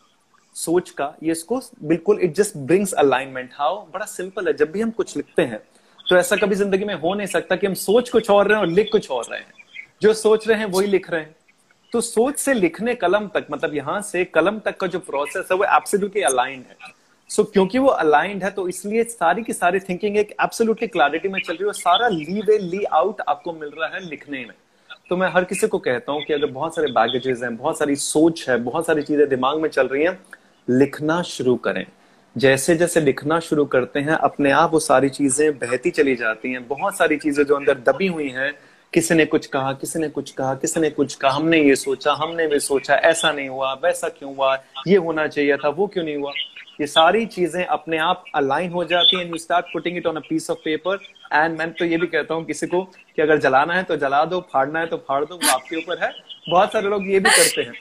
[0.57, 4.81] सोच का, ये इसको बिल्कुल it just brings alignment how बड़ा सिंपल है। जब भी
[4.81, 5.61] हम कुछ लिखते हैं
[6.01, 8.65] तो ऐसा कभी ज़िंदगी में हो नहीं सकता कि हम सोच कुछ और रहे हैं
[8.65, 9.53] और लिख कुछ और रहे हैं।
[10.03, 11.35] जो सोच रहे हैं, वही लिख रहे हैं।
[11.93, 15.57] तो सोच से लिखने कलम तक मतलब यहाँ से कलम तक का जो प्रोसेस है,
[15.57, 16.77] वो एब्सोल्युटली अलाइंड है।
[17.31, 21.29] सो so, क्योंकि वो अलाइंड है तो इसलिए सारी की सारी थिंकिंग एक एब्सोल्युटली क्लैरिटी
[21.29, 24.55] में चल रही है सारा ली वे ली आउट आपको मिल रहा है लिखने में।
[25.11, 27.97] तो मैं हर किसी को कहता हूँ कि अगर बहुत सारे बैगेजेस हैं बहुत सारी
[27.97, 30.19] सोच है बहुत सारी चीज़ें दिमाग में चल रही हैं
[30.69, 31.85] लिखना शुरू करें।
[32.37, 36.67] जैसे जैसे लिखना शुरू करते हैं अपने आप वो सारी चीज़ें बहती चली जाती हैं।
[36.69, 38.53] बहुत सारी चीज़ें जो अंदर दबी हुई हैं
[38.93, 42.13] किसी ने कुछ कहा किसी ने कुछ कहा किसी ने कुछ कहा हमने ये सोचा
[42.13, 44.55] हमने भी सोचा ऐसा नहीं हुआ वैसा क्यों हुआ
[44.89, 46.33] ये होना चाहिए था वो क्यों नहीं हुआ?
[46.81, 50.21] ये सारी चीज़ें अपने आप अलाइन हो जाती हैं you start putting it on a
[50.29, 50.99] piece of paper
[51.33, 52.83] and मैं तो ये भी कहता हूँ किसी को
[53.17, 56.05] कि अगर जलाना है तो जला दो, फाड़ना है तो फाड़ दो, वो आपके ऊपर
[56.05, 56.11] है।
[56.49, 57.75] बहुत सारे लोग ये भी करते हैं।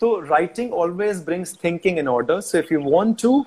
[0.00, 3.44] तो writing always brings thinking in order so if you want to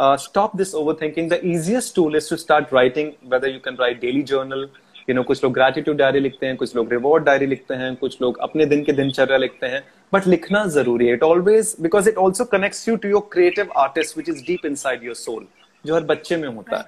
[0.00, 4.22] stop this overthinking the easiest tool is to start writing whether you can write daily
[4.32, 4.68] journal
[5.08, 8.20] you know कुछ लोग ग्रेटिट्यूड डायरी लिखते हैं कुछ लोग reward diary लिखते हैं कुछ
[8.22, 12.16] लोग अपने दिन के दिनचर्या लिखते हैं बट लिखना ज़रूरी है। It always because it
[12.16, 15.46] also connects you to your creative artist which is deep inside your soul
[15.86, 16.84] जो हर बच्चे में होता है।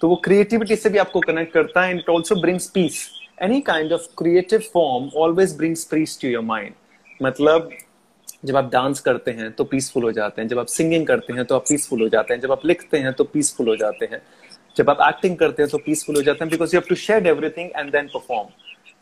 [0.00, 3.08] तो वो क्रिएटिविटी से भी आपको कनेक्ट करता है it also brings peace
[3.42, 6.72] any kind of creative form always brings peace to your mind
[7.22, 7.70] मतलब
[8.44, 11.44] जब आप डांस करते हैं तो पीसफुल हो जाते हैं। जब आप सिंगिंग करते हैं
[11.44, 14.20] तो आप पीसफुल हो जाते हैं। जब आप लिखते हैं तो पीसफुल हो जाते हैं।
[14.76, 17.26] जब आप एक्टिंग करते हैं तो पीसफुल हो जाते हैं because you have to share
[17.26, 18.48] everything and then perform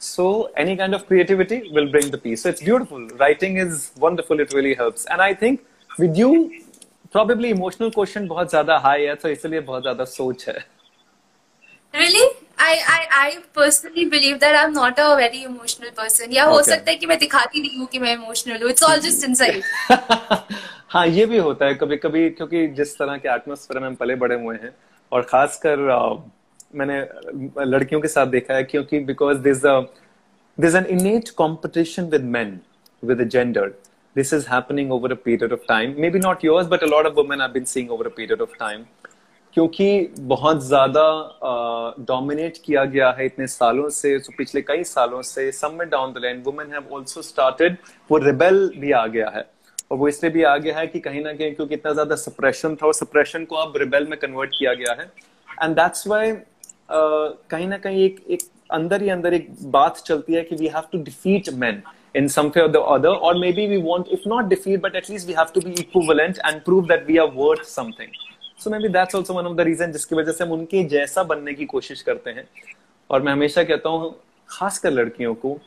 [0.01, 2.43] So any kind of creativity will bring the peace.
[2.43, 3.07] So it's beautiful.
[3.21, 4.41] Writing is wonderful.
[4.41, 5.07] It really helps.
[5.07, 5.61] And I think
[5.91, 6.61] with you,
[7.11, 10.57] probably emotional quotient बहुत ज़्यादा high है, तो इसलिए बहुत ज़्यादा सोच है.
[11.95, 12.27] Really?
[12.59, 16.33] I I I personally believe that I'm not a very emotional person.
[16.33, 16.63] या हो.
[16.63, 18.71] सकता है कि मैं दिखाती नहीं हूँ कि मैं emotional हूँ.
[18.71, 19.63] It's all just inside.
[20.95, 24.15] हाँ ये भी होता है कभी कभी क्योंकि जिस तरह के एटमोसफेयर में हम पले
[24.17, 24.75] बड़े हुए हैं
[25.15, 25.79] और खासकर
[26.75, 27.01] मैंने
[27.65, 29.61] लड़कियों के साथ देखा है क्योंकि because this
[30.59, 32.59] this an innate competition with men
[33.05, 33.69] with gender
[34.17, 37.15] this is happening over a period of time maybe not yours but a lot of
[37.15, 38.85] women have been seeing over a period of time
[39.55, 41.03] क्योंकि बहुत ज़्यादा
[42.01, 46.13] dominate uh, किया गया है इतने सालों से so पिछले कई सालों से somewhere down
[46.13, 47.77] the line women have also started
[48.11, 49.54] वो रिबेल भी आ गया है।
[49.91, 52.75] और वो इसलिए भी आ गया है कि कहीं ना कहीं क्योंकि इतना ज़्यादा सप्रेशन
[52.75, 55.11] था, और सप्रेशन को अब रिबेल में कन्वर्ट किया गया है।
[55.63, 56.33] एंड दैट्स व्हाई
[56.91, 58.41] कहीं ना कहीं एक एक
[58.73, 61.83] अंदर ही अंदर एक बात चलती है कि we have to defeat men
[62.19, 65.09] in some way or the other, or maybe we want, if not defeat, but at
[65.09, 68.13] least we have to be equivalent and prove that we are worth something.
[68.65, 71.55] So maybe that's also one of the reason जिसकी वजह से हम उनके जैसा बनने
[71.55, 72.45] की कोशिश करते हैं।
[73.11, 74.15] और मैं हमेशा कहता हूँ,
[74.49, 75.59] खासकर लड़कियों को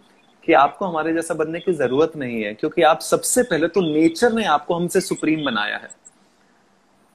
[0.47, 4.33] कि आपको हमारे जैसा बनने की ज़रूरत नहीं है, क्योंकि आप सबसे पहले तो नेचर
[4.33, 5.89] ने आपको हमसे सुप्रीम बनाया है।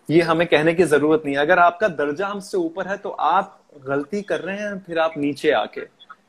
[0.09, 3.59] ये हमें कहने की ज़रूरत नहीं है। अगर आपका दर्जा हमसे ऊपर है तो आप
[3.85, 5.81] गलती कर रहे हैं, फिर आप नीचे आके।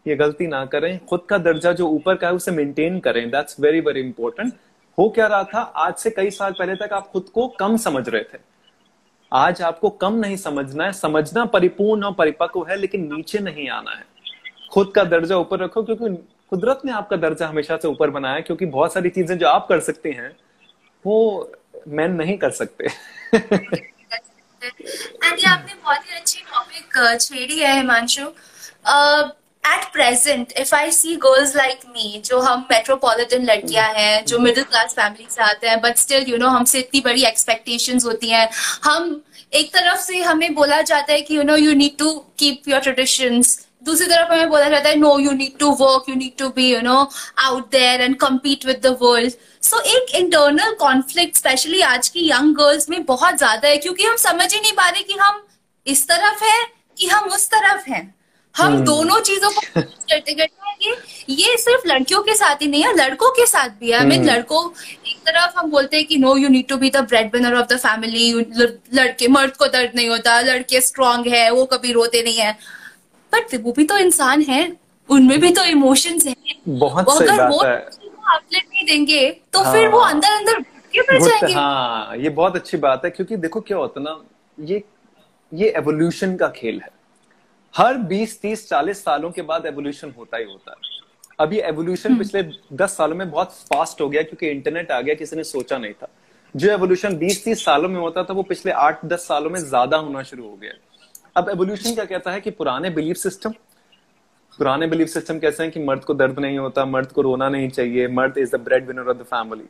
[0.07, 3.59] ये गलती ना करें। खुद का दर्जा जो ऊपर का है, उसे मेंटेन करें। दैट्स
[3.59, 4.53] वेरी वेरी इंपॉर्टेंट
[4.97, 5.59] हो क्या रहा था?
[5.59, 8.37] आज से कई साल पहले तक आप खुद को कम समझ रहे थे।
[9.31, 13.91] आज आपको कम नहीं समझना है। समझना परिपूर्ण और परिपक्व है, लेकिन नीचे नहीं आना
[13.91, 14.05] है।
[14.71, 16.17] खुद का दर्जा ऊपर रखो, क्योंकि
[16.53, 19.79] कुदरत ने आपका दर्जा हमेशा से ऊपर बनाया, क्योंकि बहुत सारी चीज़ें जो आप कर
[19.81, 20.29] सकते हैं,
[21.05, 21.51] वो
[21.89, 22.87] मैन नहीं कर सकते।
[25.27, 28.27] आपने बहुत ही अच्छी टॉपिक छेड़ी है, Himanshu.
[29.63, 34.63] At present if I see girls like me जो हम मेट्रोपॉलिटन लड़कियाँ हैं, जो मिडिल
[34.63, 38.47] क्लास फैमिली से आते हैं बट स्टिल यू नो हमसे इतनी बड़ी एक्सपेक्टेशंस होती हैं।
[38.83, 39.21] हम
[39.53, 42.81] एक तरफ़ से हमें बोला जाता है कि you know you need to keep your
[42.81, 46.49] traditions दूसरी तरफ़ हमें बोला जाता है no you need to work you need to
[46.55, 46.97] be you know
[47.39, 52.55] out there and compete with the world so एक इंटरनल कॉन्फ्लिक्ट स्पेशली आज की यंग
[52.55, 55.45] गर्ल्स में बहुत ज़्यादा है क्योंकि हम समझ ही नहीं पा रहे कि हम
[55.85, 56.59] इस तरफ़ है
[56.97, 58.03] कि हम उस तरफ़ हैं।
[58.55, 60.95] हम दोनों चीज़ों को करते करते ये
[61.29, 64.25] ये सिर्फ़ लड़कियों के साथ ही नहीं है लड़कों के साथ भी है। आई मीन
[64.25, 64.63] लड़कों
[65.07, 67.03] एक तरफ़ हम बोलते हैं कि no you need to be the
[67.35, 68.31] breadwinner of the family
[68.93, 72.57] लड़के मर्द को दर्द नहीं होता लड़के स्ट्रांग है वो कभी रोते नहीं है।
[73.33, 74.61] बट वो भी तो इंसान है
[75.09, 76.35] उनमें भी तो इमोशंस है।
[76.69, 80.63] बहुत सही अगर बात वो आउटलेट नहीं देंगे तो हाँ, फिर वो हाँ। अंदर अंदर
[81.53, 84.23] हाँ ये बहुत अच्छी बात है क्योंकि देखो क्या होता है ना
[84.57, 84.83] ये
[85.51, 86.89] ये एवोल्यूशन का खेल है।
[87.75, 90.91] हर 20 30 40 सालों के बाद एवोल्यूशन होता ही होता है।
[91.39, 92.43] अभी एवोल्यूशन पिछले
[92.77, 95.93] 10 सालों में बहुत फास्ट हो गया क्योंकि इंटरनेट आ गया किसी ने सोचा नहीं
[95.93, 96.09] था।
[96.55, 99.97] जो एवोल्यूशन 20 30 सालों में होता था वो पिछले 8 10 सालों में ज़्यादा
[99.97, 100.71] होना शुरू हो गया।
[101.35, 103.53] अब एवोल्यूशन क्या कहता है कि पुराने बिलीफ सिस्टम
[104.59, 107.69] पुराने बिलीफ सिस्टम कैसे हैं कि मर्द को दर्द नहीं होता, मर्द को रोना नहीं
[107.69, 109.63] चाहिए, मर्द is the breadwinner of the family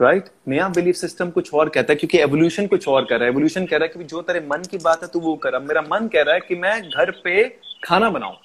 [0.00, 3.32] right नया बिलीफ सिस्टम कुछ और कहता है, क्योंकि एवोल्यूशन कुछ और कर रहा है।
[3.32, 5.62] एवोल्यूशन कह रहा है कि जो तेरे मन की बात है तू वो कर। अब
[5.62, 7.44] मेरा मन कह रहा है कि मैं घर पे
[7.84, 8.36] खाना बनाऊँ,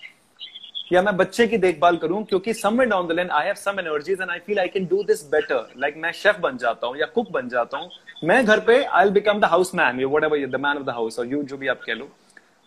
[0.93, 4.21] या मैं बच्चे की देखभाल करूँ, क्योंकि somewhere down the line I have some energies
[4.21, 7.05] and I feel I can do this better like मैं शेफ बन जाता हूँ या
[7.07, 7.89] कुक बन जाता हूँ।
[8.23, 11.19] मैं घर पे I will become the house man whatever the man of the house
[11.19, 12.09] और यू जो भी आप कह लो।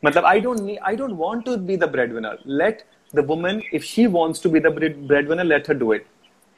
[0.02, 2.82] मतलब I don't I don't want to be the breadwinner let
[3.14, 4.72] the woman if she wants to be the
[5.30, 6.06] breadwinner let her do it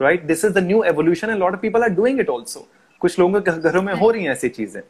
[0.01, 2.69] right this is the new evolution and lot of people are doing it also
[3.01, 4.83] कुछ लोगों के घरों में हो रही हैं ऐसी चीज़ें।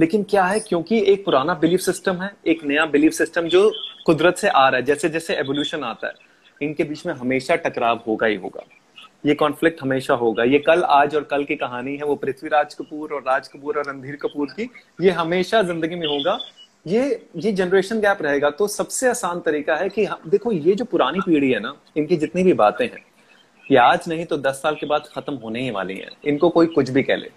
[0.00, 3.70] लेकिन क्या है, क्योंकि एक पुराना बिलीफ सिस्टम है, एक नया बिलीफ सिस्टम जो
[4.06, 6.14] कुदरत से आ रहा है, जैसे जैसे एवोल्यूशन आता है,
[6.60, 8.62] इनके बीच में हमेशा टकराव होगा ही होगा।
[9.26, 13.12] ये कॉन्फ्लिक्ट हमेशा होगा। ये कल, आज और कल की कहानी है, वो पृथ्वीराज कपूर
[13.12, 16.38] और राज कपूर और रणधीर कपूर की, ये हमेशा ज़िंदगी में होगा।
[16.86, 21.20] ये ये जनरेशन गैप रहेगा तो सबसे आसान तरीका है कि देखो ये जो पुरानी
[21.20, 23.04] पीढ़ी है ना इनकी जितनी भी बातें हैं
[23.70, 26.66] ये आज नहीं तो दस साल के बाद खत्म होने ही वाली हैं। इनको कोई
[26.66, 27.30] कुछ भी कह ले।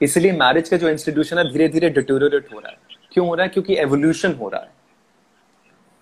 [0.00, 2.78] इसलिए मैरिज का जो इंस्टीट्यूशन है धीरे धीरे डिटोरेट हो रहा है।
[3.12, 3.48] क्यों हो रहा है?
[3.48, 4.70] क्योंकि एवोल्यूशन हो रहा है।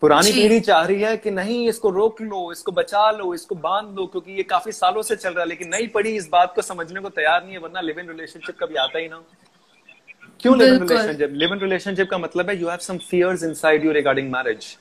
[0.02, 3.98] पुरानी पीढ़ी चाह रही है कि नहीं इसको रोक लो इसको बचा लो इसको बाँध
[3.98, 6.62] लो क्योंकि ये काफ़ी सालों से चल रहा है लेकिन नई पीढ़ी इस बात को
[6.62, 9.22] समझने को तैयार नहीं है वरना लिव इन रिलेशनशिप कभी आता ही ना।
[10.42, 13.84] क्यों live in relationship live in relationship का मतलब है you have some fears inside
[13.84, 14.76] you regarding marriage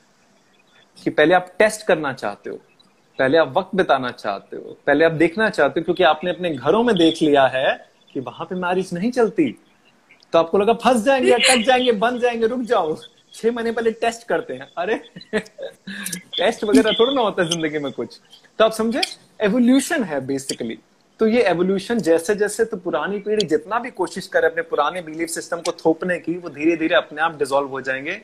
[1.04, 2.56] कि पहले आप टेस्ट करना चाहते हो
[3.18, 6.82] पहले आप वक्त बिताना चाहते हो पहले आप देखना चाहते हो क्योंकि आपने अपने घरों
[6.82, 9.50] में देख लिया है कि वहाँ पे मैरिज नहीं चलती।
[10.32, 12.96] तो आपको लगा फंस जाएँगे अटक जाएँगे बन जाएँगे रुक जाओ।
[13.34, 14.94] छह महीने पहले टेस्ट करते हैं। अरे
[16.36, 18.18] टेस्ट वगैरह थोड़ा ना होता है ज़िंदगी में कुछ।
[18.58, 19.00] तो आप समझे?
[19.40, 20.78] एवोल्यूशन है बेसिकली
[21.20, 25.28] तो ये एवोल्यूशन जैसे जैसे तो पुरानी पीढ़ी जितना भी कोशिश करे अपने पुराने बिलीफ
[25.28, 28.16] सिस्टम को थोपने की वो धीरे धीरे अपने आप डिजोल्व हो जाएँगे।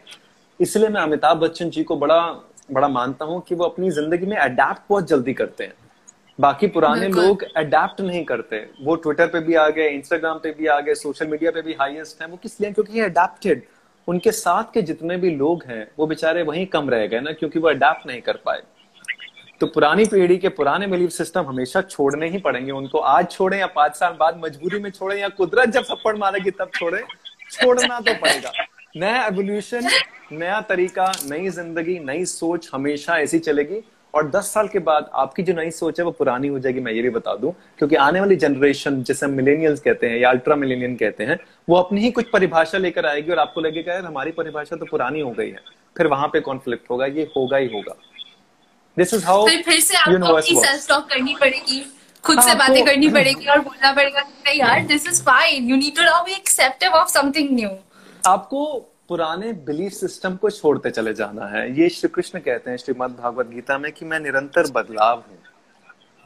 [0.61, 2.21] इसलिए मैं अमिताभ बच्चन जी को बड़ा
[2.73, 5.73] बड़ा मानता हूँ कि वो अपनी ज़िंदगी में अडेप्ट बहुत जल्दी करते हैं।
[6.39, 10.67] बाकी पुराने लोग अडेप्ट नहीं करते। वो ट्विटर पे भी आ गए इंस्टाग्राम पे भी
[10.67, 12.73] आ गए सोशल मीडिया पे भी हाईएस्ट है। वो किस लिए?
[12.73, 13.63] क्योंकि अडेप्टेड
[14.09, 17.59] उनके साथ के जितने भी लोग हैं वो बेचारे वहीं कम रह गए ना क्योंकि
[17.59, 18.63] वो अडेप्ट नहीं कर पाए।
[19.61, 23.67] तो पुरानी पीढ़ी के पुराने बिलीफ सिस्टम हमेशा छोड़ने ही पड़ेंगे उनको। आज छोड़े या
[23.67, 27.03] पाँच साल बाद मजबूरी में छोड़े या कुदरत जब थप्पड़ मारेगी तब छोड़े,
[27.53, 28.53] छोड़ना तो पड़ेगा।
[28.97, 29.89] नया एवोल्यूशन
[30.33, 33.81] नया तरीका, नई ज़िंदगी, नई सोच हमेशा ऐसी चलेगी।
[34.15, 36.93] और 10 साल के बाद आपकी जो नई सोच है वो पुरानी हो जाएगी, मैं
[36.93, 40.97] ये भी बता दूँ। क्योंकि आने वाली जनरेशन जिसे मिलेनियल्स कहते हैं या अल्ट्रा मिलेनियन
[40.97, 41.39] कहते हैं,
[41.69, 45.21] वो अपनी ही कुछ परिभाषा लेकर आएगी और आपको लगेगा, यार, हमारी परिभाषा तो पुरानी
[45.21, 45.61] हो गई है।
[45.97, 47.97] फिर वहाँ पे कॉन्फ्लिक्ट होगा, ये होगा ही होगा।
[48.97, 51.85] दिस इज़ हाउ फिर से आपको अपनी सेल्फ टॉक करनी पड़ेगी
[52.25, 55.77] खुद से हाँ, बातें करनी पड़ेगी और बोलना पड़ेगा नहीं यार this is fine you
[55.77, 57.71] need to now be acceptive of something new
[58.27, 58.67] आपको
[59.09, 63.49] पुराने बिलीफ सिस्टम को छोड़ते चले जाना है। ये श्री कृष्ण कहते हैं श्रीमद भागवत
[63.49, 65.39] गीता में कि मैं निरंतर बदलाव हूँ।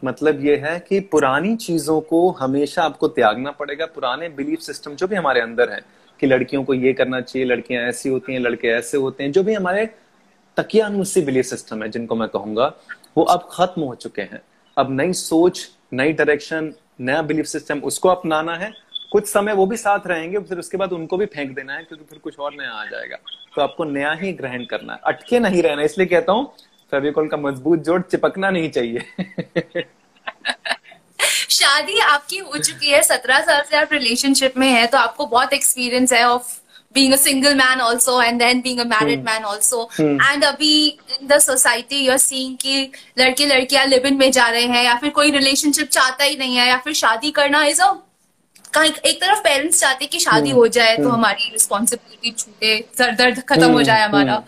[0.02, 5.06] मतलब ये है कि पुरानी चीज़ों को हमेशा आपको त्यागना पड़ेगा। पुराने बिलीफ सिस्टम जो
[5.06, 5.80] भी हमारे अंदर है
[6.20, 9.42] कि लड़कियों को ये करना चाहिए लड़कियाँ ऐसी होती हैं लड़के ऐसे होते हैं जो
[9.42, 9.84] भी हमारे
[10.56, 12.72] तकियानुसी बिलीफ सिस्टम है, जिनको मैं कहूँगा,
[13.16, 14.42] वो अब खत्म हो चुके हैं।
[14.78, 18.72] अब नई सोच, नई डायरेक्शन नया बिलीफ सिस्टम उसको अपनाना है।
[19.12, 22.04] कुछ समय वो भी साथ रहेंगे, फिर उसके बाद उनको भी फेंक देना है, क्योंकि
[22.04, 23.16] फिर कुछ और नया आ जाएगा।
[23.54, 26.54] तो आपको नया ही ग्रहण करना है। अटके नहीं रहना, इसलिए कहता हूँ,
[26.90, 29.00] फेविकॉल का मज़बूत जोड़ चिपकना नहीं चाहिए।
[31.50, 35.52] शादी आपकी हो चुकी है, सत्रह साल से आप रिलेशनशिप में है तो आपको बहुत
[35.52, 36.60] एक्सपीरियंस है of
[36.94, 39.24] being a single man also and then being a married hmm.
[39.24, 39.86] man also.
[39.86, 40.18] Hmm.
[40.20, 44.62] and अभी in the society you're seeing कि लड़के लड़कियाँ लिव इन में जा रहे
[44.62, 47.92] हैं या फिर कोई रिलेशनशिप चाहता ही नहीं है या फिर शादी करना इज़ अ
[48.74, 53.42] कहीं एक तरफ़ पेरेंट्स चाहते कि शादी हो जाए तो हमारी रिस्पॉन्सिबिलिटी छूटे सर दर्द
[53.48, 54.42] खत्म हो जाए हमारा।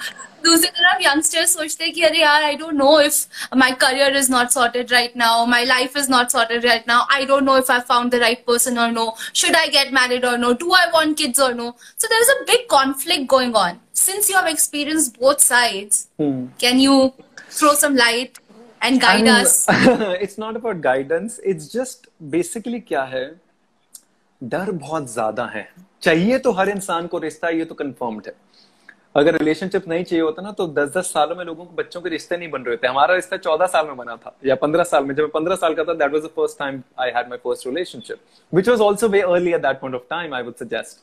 [0.44, 4.30] दूसरी तरफ़ यंगस्टर्स सोचते हैं कि अरे यार I don't know if my career is
[4.32, 7.72] not sorted right now my life is not sorted right now I don't know if
[7.72, 10.86] I found the right person और no should I get married और no do I
[10.94, 14.46] want kids और no so there is a big conflict going on since you have
[14.50, 16.38] experienced both sides hmm.
[16.62, 16.94] can you
[17.50, 18.38] throw some light
[18.80, 19.66] and guide I'm, us?
[20.24, 23.24] it's not about guidance it's just basically क्या है?
[24.42, 25.68] डर बहुत ज़्यादा है।
[26.02, 28.34] चाहिए तो हर इंसान को रिश्ता ये तो कंफर्म्ड है।
[29.14, 32.08] अगर रिलेशनशिप नहीं चाहिए होता ना तो दस दस सालों में लोगों को बच्चों के
[32.08, 35.04] रिश्ते नहीं बन रहे थे हमारा रिश्ता चौदह साल में बना था, या पंद्रह साल
[35.04, 37.38] में। जब मैं पंद्रह साल का था that was the first time I had my
[37.38, 38.18] first relationship
[38.52, 41.02] which was also way early at that point of time I would suggest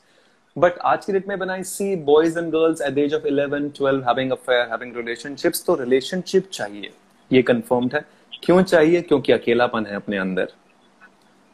[0.56, 3.68] but आज की डेट में बनाई see boys and girls at the age of eleven
[3.76, 6.90] twelve having affair having relationships तो relationship चाहिए।
[7.30, 8.04] ये confirmed है।
[8.42, 9.00] क्यों चाहिए?
[9.02, 10.52] क्योंकि अकेलापन है अपने अंदर।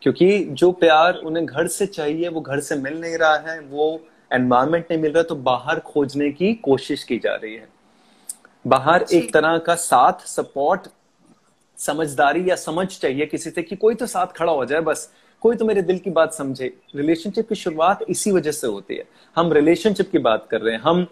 [0.02, 4.00] क्योंकि जो प्यार उन्हें घर से चाहिए, वो घर से मिल नहीं रहा है, वो
[4.30, 7.68] एनवायरमेंट नहीं मिल रहा तो बाहर खोजने की कोशिश की जा रही है।
[8.64, 10.88] बाहर एक तरह का साथ सपोर्ट
[11.78, 15.10] समझदारी या समझ चाहिए किसी से कि कोई तो साथ खड़ा हो जाए बस।
[15.42, 19.04] कोई तो मेरे दिल की बात समझे। रिलेशनशिप की शुरुआत इसी वजह से होती है।
[19.36, 21.04] हम रिलेशनशिप की बात कर रहे हैं। हम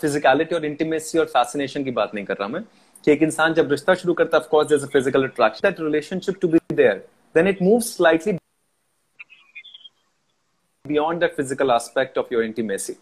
[0.00, 2.62] फिजिकलिटी और इंटीमेसी और फैसिनेशन की बात नहीं कर रहा मैं।
[3.04, 5.68] कि एक इंसान जब रिश्ता शुरू करता है of course there is a physical attraction
[5.68, 8.32] that relationship to be there then it moves slightly
[10.84, 12.96] beyond that physical aspect of your intimacy.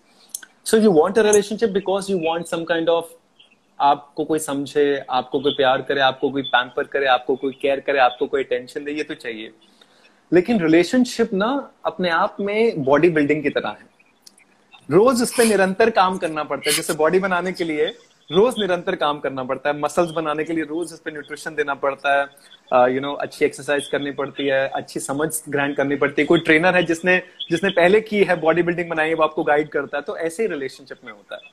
[0.62, 3.06] So you want a relationship because you want some kind of,
[3.80, 7.98] आपको कोई समझे, आपको कोई प्यार करे, आपको कोई pamper करे, आपको कोई केयर करे,
[7.98, 9.52] आपको कोई टेंशन दे, ये तो चाहिए
[10.32, 11.48] लेकिन रिलेशनशिप ना
[11.86, 13.88] अपने आप में बॉडी बिल्डिंग की तरह है
[14.90, 17.86] रोज उस पर निरंतर काम करना पड़ता है, जैसे बॉडी बनाने के लिए
[18.30, 21.74] रोज निरंतर काम करना पड़ता है मसल्स बनाने के लिए रोज इस पर न्यूट्रिशन देना
[21.74, 25.74] पड़ता है you uh, know you know, अच्छी एक्सरसाइज करनी पड़ती है अच्छी समझ ग्रहण
[25.74, 27.16] करनी पड़ती है। कोई ट्रेनर है जिसने
[27.50, 30.42] जिसने पहले की है बॉडी बिल्डिंग बनाई है वो आपको गाइड करता है तो ऐसे
[30.42, 31.50] ही रिलेशनशिप में होता है।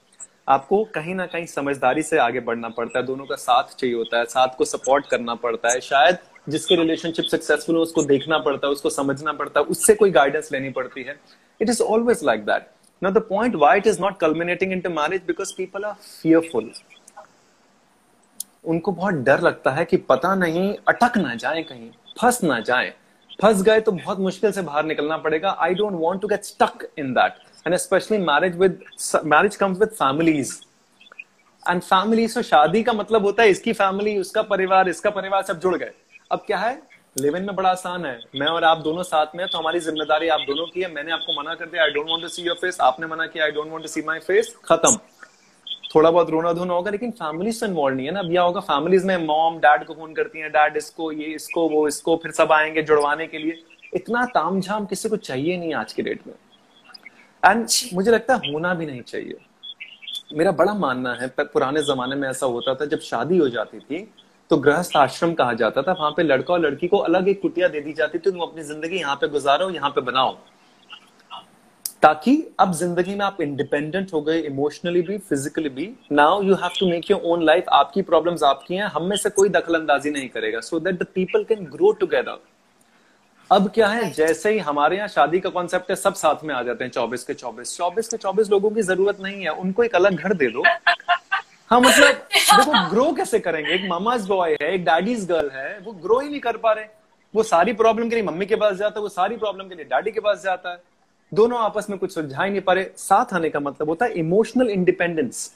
[0.49, 4.19] आपको कहीं ना कहीं समझदारी से आगे बढ़ना पड़ता है दोनों का साथ चाहिए होता
[4.19, 6.17] है साथ को सपोर्ट करना पड़ता है। शायद
[6.49, 10.49] जिसके रिलेशनशिप सक्सेसफुल हो उसको देखना पड़ता है उसको समझना पड़ता है उससे कोई गाइडेंस
[10.53, 11.19] लेनी पड़ती है।
[11.59, 12.69] It is always like that
[13.01, 16.69] Now, the point why it is not culminating into marriage because people are fearful.
[18.65, 21.89] उनको बहुत डर लगता है कि पता नहीं अटक ना जाए कहीं
[22.21, 22.93] फंस ना जाए।
[23.41, 26.87] फंस गए तो बहुत मुश्किल से बाहर निकलना पड़ेगा। I don't want to get stuck
[26.99, 28.79] in that and specially marriage with
[29.25, 30.55] marriage comes with families
[31.69, 35.75] and family शादी का मतलब होता है इसकी फैमिली उसका परिवार इसका परिवार सब जुड़
[35.75, 35.91] गए।
[36.31, 36.81] अब क्या है?
[37.19, 40.27] लिव इन में बड़ा आसान है। मैं और आप दोनों साथ में तो हमारी ज़िम्मेदारी
[40.27, 42.55] आप दोनों की है। मैंने आपको मना कर दिया I don't want to see your
[42.55, 44.97] face आपने मना किया I don't want to see my face खत्म।
[45.95, 48.59] थोड़ा बहुत रोना धोना होगा, लेकिन फैमिलीज़ तो इन्वॉल्व नहीं है ना। अब यह होगा,
[48.61, 52.31] फैमिलीज़ में मॉम डैड को फ़ोन करती है डैड इसको, ये, इसको, वो, इसको, फिर
[52.31, 53.59] सब आएँगे जुड़वाने के लिए।
[53.95, 56.33] इतना तामझाम किसी को चाहिए नहीं आज के डेट में।
[57.43, 59.37] एंड मुझे लगता है होना भी नहीं चाहिए।
[60.33, 64.07] मेरा बड़ा मानना है पुराने जमाने में ऐसा होता था, जब शादी हो जाती थी
[64.51, 67.67] तो गृहस्थ आश्रम कहा जाता था, वहाँ पे लड़का और लड़की को अलग एक कुटिया
[67.67, 70.37] दे दी जाती थी, तुम अपनी ज़िंदगी यहाँ पे गुजारो, यहाँ पे बनाओ।
[72.01, 76.71] ताकि अब ज़िंदगी में आप इंडिपेंडेंट हो गए इमोशनली भी फिजिकली भी now you have
[76.79, 80.11] to make your own life आपकी प्रॉब्लम्स आपकी हैं, हम में से कोई दखल अंदाजी
[80.11, 82.39] नहीं करेगा। So that the people can grow together
[83.51, 86.61] अब क्या है, जैसे ही हमारे यहाँ शादी का कॉन्सेप्ट है, सब साथ में आ
[86.63, 89.95] जाते हैं, चौबीस के चौबीस। चौबीस के चौबीस लोगों की ज़रूरत नहीं है, उनको एक
[89.95, 90.63] अलग घर दे दो।
[91.69, 93.71] हाँ मतलब देखो ग्रो कैसे करेंगे?
[93.71, 96.85] एक मामाज बॉय है एक डैडीज गर्ल है वो ग्रो ही नहीं कर पा रहे।
[97.33, 99.85] वो सारी प्रॉब्लम के लिए मम्मी के पास जाता है वो सारी प्रॉब्लम के लिए
[99.85, 100.81] डैडी के पास जाता है।
[101.31, 104.11] दोनों आपस में कुछ सुलझा ही नहीं पा रहे। साथ आने का मतलब होता है
[104.13, 105.51] इमोशनल इंडिपेंडेंस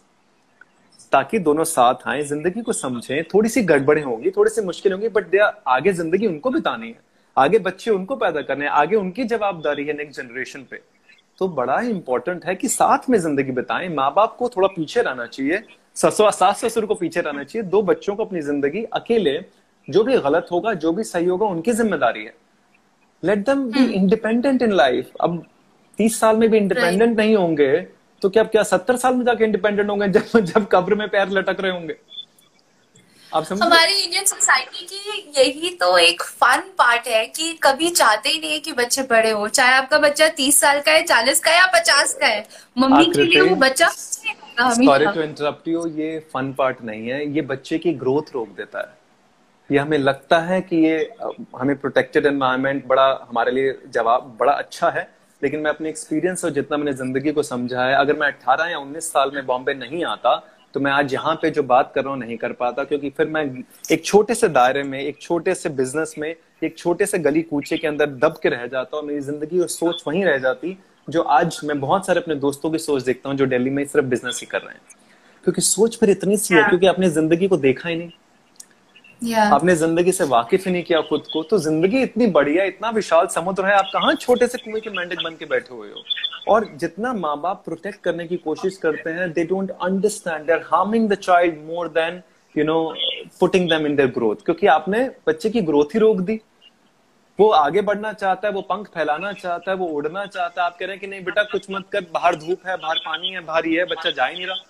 [1.12, 5.10] ताकि दोनों साथ आए ज़िंदगी को समझें। थोड़ी सी गड़बड़े होंगी थोड़ी सी मुश्किल होंगी
[5.10, 5.36] बट
[5.68, 7.00] आगे ज़िंदगी उनको बितानी है।
[7.38, 10.82] आगे बच्चे उनको पैदा करने हैं। आगे उनकी जवाबदारी है नेक्स्ट जनरेशन पे।
[11.40, 15.02] तो बड़ा ही इंपॉर्टेंट है कि साथ में ज़िंदगी बिताएँ। माँ बाप को थोड़ा पीछे
[15.02, 15.64] रहना चाहिए।
[15.96, 19.40] ससुर सास ससुर को पीछे रहना चाहिए। दो बच्चों को अपनी ज़िंदगी अकेले
[19.88, 22.34] जो भी गलत होगा जो भी सही होगा उनकी ज़िम्मेदारी है।
[23.24, 25.44] Let them be independent in life अब
[25.98, 27.76] तीस साल में भी इंडिपेंडेंट नहीं होंगे
[28.22, 31.58] तो क्या क्या सत्तर साल में जाके इंडिपेंडेंट होंगे जब जब कब्र में पैर लटक
[31.60, 31.96] रहे होंगे?
[33.32, 38.30] आप समझ हमारी इंडियन सोसाइटी की यही तो एक फन पार्ट है कि कभी चाहते
[38.30, 41.40] ही नहीं है कि बच्चे बड़े हो। चाहे आपका बच्चा तीस साल का है चालीस
[41.40, 42.46] का है या पचास का है।
[42.78, 43.90] मम्मी के लिए वो बच्चा
[44.86, 48.80] सॉरी टू इंटरप्ट यू ये फन पार्ट नहीं है। ये बच्चे की ग्रोथ रोक देता
[48.80, 49.00] है।
[49.70, 50.98] ये हमें लगता है कि ये
[51.60, 55.08] हमें प्रोटेक्टेड एनवायरनमेंट बड़ा हमारे लिए जवाब बड़ा अच्छा है
[55.42, 58.80] लेकिन मैं अपने एक्सपीरियंस और जितना मैंने ज़िंदगी को समझा है अगर मैं 18 या
[58.80, 60.36] 19 साल में बॉम्बे नहीं आता
[60.74, 63.28] तो मैं आज यहाँ पे जो बात कर रहा हूँ नहीं कर पाता क्योंकि फिर
[63.28, 63.44] मैं
[63.92, 67.78] एक छोटे से दायरे में एक छोटे से बिज़नेस में एक छोटे से गली कूचे
[67.78, 71.22] के अंदर दब के रह जाता और मेरी ज़िंदगी और सोच वहीं रह जाती जो
[71.22, 74.40] आज मैं बहुत सारे अपने दोस्तों की सोच देखता हूँ जो दिल्ली में सिर्फ़ बिज़नेस
[74.42, 74.82] ही कर रहे हैं।
[75.44, 78.10] क्योंकि सोच फिर इतनी सी है क्योंकि आपने ज़िंदगी को देखा ही नहीं।
[79.22, 79.52] Yeah.
[79.54, 83.28] आपने ज़िंदगी से वाकिफ ही नहीं किया खुद को तो ज़िंदगी इतनी बढ़िया इतना विशाल
[83.28, 86.04] समुद्र है आप कहाँ छोटे से कुएँ के मेंढक बन के बैठे हुए हो?
[86.48, 91.10] और जितना माँ बाप प्रोटेक्ट करने की कोशिश करते हैं they don't understand they're harming
[91.10, 92.22] the child more than
[92.56, 92.80] you know
[93.40, 96.40] putting them in their growth क्योंकि आपने बच्चे की ग्रोथ ही रोक दी।
[97.40, 100.78] वो आगे बढ़ना चाहता है वो पंख फैलाना चाहता है वो उड़ना चाहता है। आप
[100.78, 103.42] कह रहे हैं कि नहीं बेटा कुछ मत कर बाहर धूप है बाहर पानी है
[103.42, 104.66] भारी है बच्चा जा ही नहीं रहा।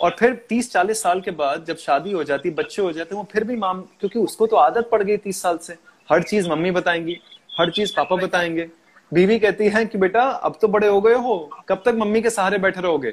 [0.00, 3.26] और फिर तीस चालीस साल के बाद जब शादी हो जाती बच्चे हो जाते वो
[3.32, 5.76] फिर भी माम क्योंकि उसको तो आदत पड़ गई तीस साल से।
[6.08, 7.18] हर चीज़ मम्मी बताएँगी
[7.58, 8.68] हर चीज़ पापा बताएँगे।
[9.12, 12.30] बीवी कहती है कि बेटा अब तो बड़े हो गए हो कब तक मम्मी के
[12.30, 13.10] सहारे बैठे रहोगे?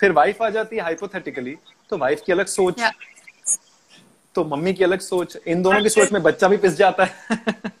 [0.00, 1.56] फिर वाइफ आ जाती है हाइपोथेटिकली
[1.90, 2.82] तो वाइफ की अलग सोच।
[4.34, 7.36] तो मम्मी की अलग सोच इन दोनों की सोच में बच्चा भी पिस जाता है।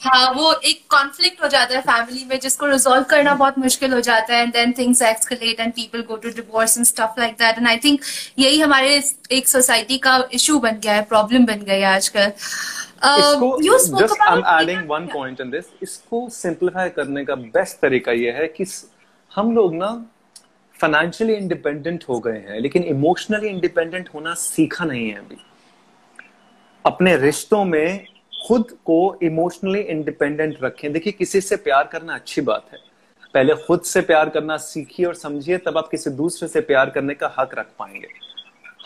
[0.00, 4.00] हाँ वो एक कॉन्फ्लिक्ट हो जाता है फैमिली में जिसको रिजोल्व करना बहुत मुश्किल हो
[4.00, 7.58] जाता है and then things escalate and people go to divorce and stuff like that
[7.58, 8.00] and I think
[8.38, 12.32] यही हमारे एक सोसाइटी का इशू बन गया है प्रॉब्लम बन गया है आजकल।
[15.82, 18.66] इसको सिंप्लीफाई करने का बेस्ट तरीका ये है कि
[19.32, 19.90] हम लोग ना
[20.76, 25.36] फाइनेंशियली इंडिपेंडेंट हो गए हैं लेकिन इमोशनली इंडिपेंडेंट होना सीखा नहीं है अभी।
[26.84, 28.06] अपने रिश्तों में
[28.46, 32.78] खुद को इमोशनली इंडिपेंडेंट रखें। देखिए, किसी से प्यार करना अच्छी बात है।
[33.34, 37.14] पहले खुद से प्यार करना सीखिए और समझिए, तब आप किसी दूसरे से प्यार करने
[37.14, 38.08] का हक रख पाएँगे।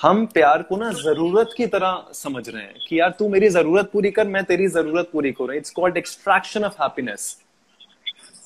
[0.03, 3.91] हम प्यार को ना ज़रूरत की तरह समझ रहे हैं कि यार तू मेरी ज़रूरत
[3.93, 7.37] पूरी कर, मैं तेरी ज़रूरत पूरी करूँ। It's called extraction of happiness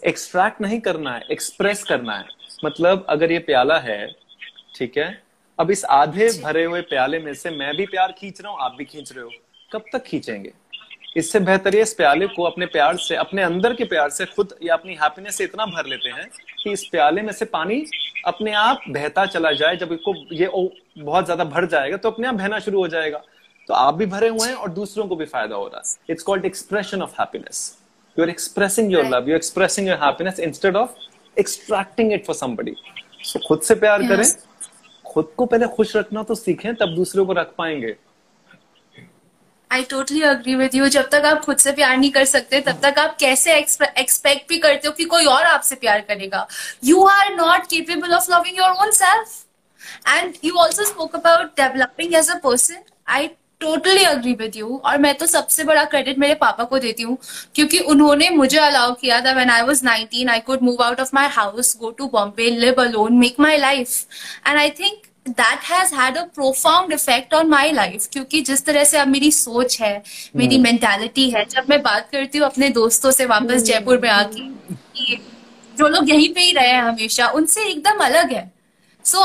[0.07, 2.25] extract नहीं करना है एक्सप्रेस करना है।
[2.65, 4.07] मतलब अगर ये प्याला है,
[4.77, 5.23] ठीक है,
[5.59, 8.75] अब इस आधे भरे हुए प्याले में से मैं भी प्यार खींच रहा हूँ, आप
[8.79, 9.31] भी खींच रहे हो।
[9.73, 10.53] कब तक खींचेंगे?
[11.17, 14.55] इससे बेहतर ये इस प्याले को अपने प्यार से अपने अंदर के प्यार से खुद
[14.63, 16.29] या अपनी हैप्पीनेस से इतना भर लेते हैं
[16.63, 17.85] कि इस प्याले में से पानी
[18.27, 20.51] अपने आप बहता चला जाए। जब इसको ये
[20.99, 23.23] बहुत ज़्यादा भर जाएगा तो अपने आप बहना शुरू हो जाएगा।
[23.69, 26.23] तो आप भी भरे हुए हैं और दूसरों को भी फ़ायदा हो रहा है। It's
[26.23, 27.61] called expression of happiness
[28.17, 30.91] you are expressing your love you expressing your happiness instead of
[31.37, 32.75] extracting it for somebody
[33.23, 34.11] so खुद से प्यार yes.
[34.11, 34.25] करें।
[35.05, 37.97] खुद को पहले खुश रखना तो सीखें तब दूसरों को रख पाएँगे।
[39.77, 42.79] I totally agree with you जब तक आप खुद से प्यार नहीं कर सकते, तब
[42.83, 46.47] तक आप कैसे एक्सपेक्ट भी करते हो कि कोई और आपसे प्यार करेगा?
[46.85, 49.43] You are not capable of loving your own self
[50.09, 53.29] and you also spoke about developing as a person I
[53.61, 57.17] totally agree with you और मैं तो सबसे बड़ा क्रेडिट मेरे पापा को देती हूँ,
[57.55, 61.11] क्योंकि उन्होंने मुझे अलाउ किया था when I was 19 I could move out of
[61.15, 63.89] my house go to Bombay live alone make my life
[64.47, 68.85] and I think that has had a profound effect on my life क्योंकि जिस तरह
[68.85, 70.03] से अब मेरी सोच है
[70.37, 71.37] मेरी मेंटालिटी hmm.
[71.37, 73.65] है जब मैं बात करती हूँ अपने दोस्तों से वापस hmm.
[73.65, 75.17] जयपुर में आके
[75.75, 78.51] जो लोग यहीं पे ही रहे हैं हमेशा उनसे एकदम अलग है
[79.05, 79.25] so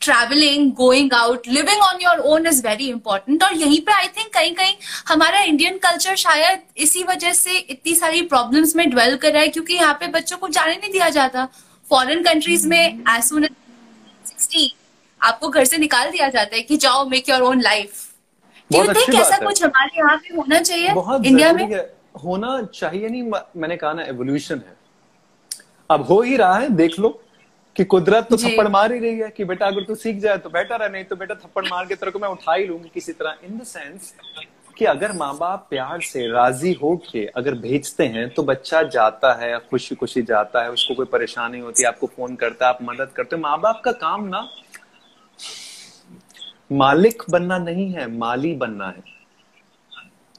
[0.00, 4.32] travelling going out living on your own is very important और यहीं पे आई थिंक
[4.34, 4.74] कहीं कहीं
[5.08, 9.48] हमारा इंडियन कल्चर शायद इसी वजह से इतनी सारी प्रॉब्लम्स में ड्वेल कर रहा है
[9.48, 11.48] क्योंकि यहाँ पे बच्चों को जाने नहीं दिया जाता
[11.86, 13.46] फॉरेन कंट्रीज़ में एज सुन
[14.24, 14.72] सिक्सटी
[15.20, 18.02] आपको घर से निकाल दिया जाता है कि जाओ मेक योर ओन लाइफ
[18.70, 20.88] ऐसा कुछ हमारे यहाँ पे होना चाहिए
[21.28, 21.76] इंडिया में?
[22.24, 23.22] होना चाहिए नहीं
[23.56, 24.76] मैंने कहा ना एवोल्यूशन है।
[25.90, 27.08] अब हो ही रहा है देख लो
[27.76, 30.50] कि कुदरत तो थप्पड़ मार ही रही है कि बेटा अगर तू सीख जाए तो
[30.50, 33.12] बेटर है नहीं तो बेटा थप्पड़ मार के तेरे को मैं उठा ही लूँगी किसी
[33.12, 34.14] तरह। इन द सेंस
[34.78, 39.32] कि अगर माँ बाप प्यार से राज़ी हो के अगर भेजते हैं तो बच्चा जाता
[39.34, 42.78] है खुशी खुशी जाता है उसको कोई परेशानी होती है आपको फ़ोन करता है आप
[42.82, 44.48] मदद करते हो। माँ बाप का काम ना
[46.72, 49.02] मालिक बनना नहीं है माली बनना है।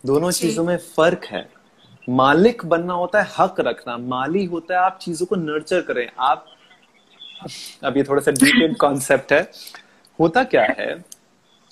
[0.05, 1.49] दोनों चीज़ों में फ़र्क है।
[2.09, 6.45] मालिक बनना होता है हक रखना। माली होता है आप चीज़ों को नर्चर करें। आप
[7.84, 9.51] अब ये थोड़ा सा डिटेल कॉन्सेप्ट है।
[10.19, 11.03] होता क्या है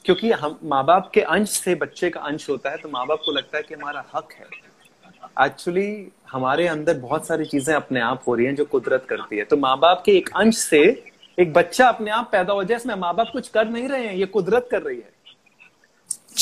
[0.05, 3.19] क्योंकि हम माँ बाप के अंश से बच्चे का अंश होता है तो माँ बाप
[3.25, 4.45] को लगता है कि हमारा हक है।
[5.45, 9.43] एक्चुअली हमारे अंदर बहुत सारी चीज़ें अपने आप हो रही हैं जो कुदरत करती है।
[9.43, 11.03] तो माँ बाप के एक अंश से
[11.37, 14.13] एक बच्चा अपने आप पैदा हो जाए इसमें माँ बाप कुछ कर नहीं रहे हैं
[14.15, 15.13] ये कुदरत कर रही है।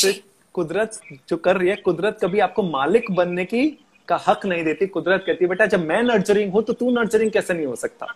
[0.02, 0.12] तो
[0.54, 3.66] कुदरत जो कर रही है कुदरत कभी आपको मालिक बनने की
[4.08, 7.54] का हक नहीं देती कुदरत कहती बेटा जब मैं नर्चरिंग हूँ तो तू नर्चरिंग कैसे
[7.54, 8.06] नहीं हो सकता?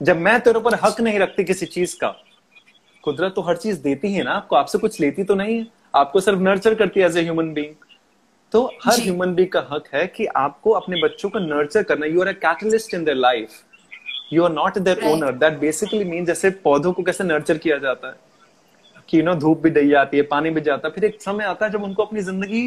[0.00, 2.08] जब मैं तेरे ऊपर हक नहीं रखती किसी चीज़ का
[3.04, 5.66] कुदरत तो हर चीज़ देती है ना आपको आपसे कुछ लेती तो नहीं है।
[5.96, 7.74] आपको सिर्फ़ नर्चर करती है एज ए ह्यूमन बींग
[8.52, 12.20] तो हर ह्यूमन बींग का हक है कि आपको अपने बच्चों को नर्चर करना you
[12.22, 13.62] are a catalyst in their life
[14.32, 18.08] you are not their owner that basically mean जैसे पौधों को कैसे नर्चर किया जाता
[18.08, 18.26] है
[19.08, 21.66] कि नो धूप भी दी जाती है पानी भी जाता है फिर एक समय आता
[21.66, 22.60] है जब उनको अपनी ज़िंदगी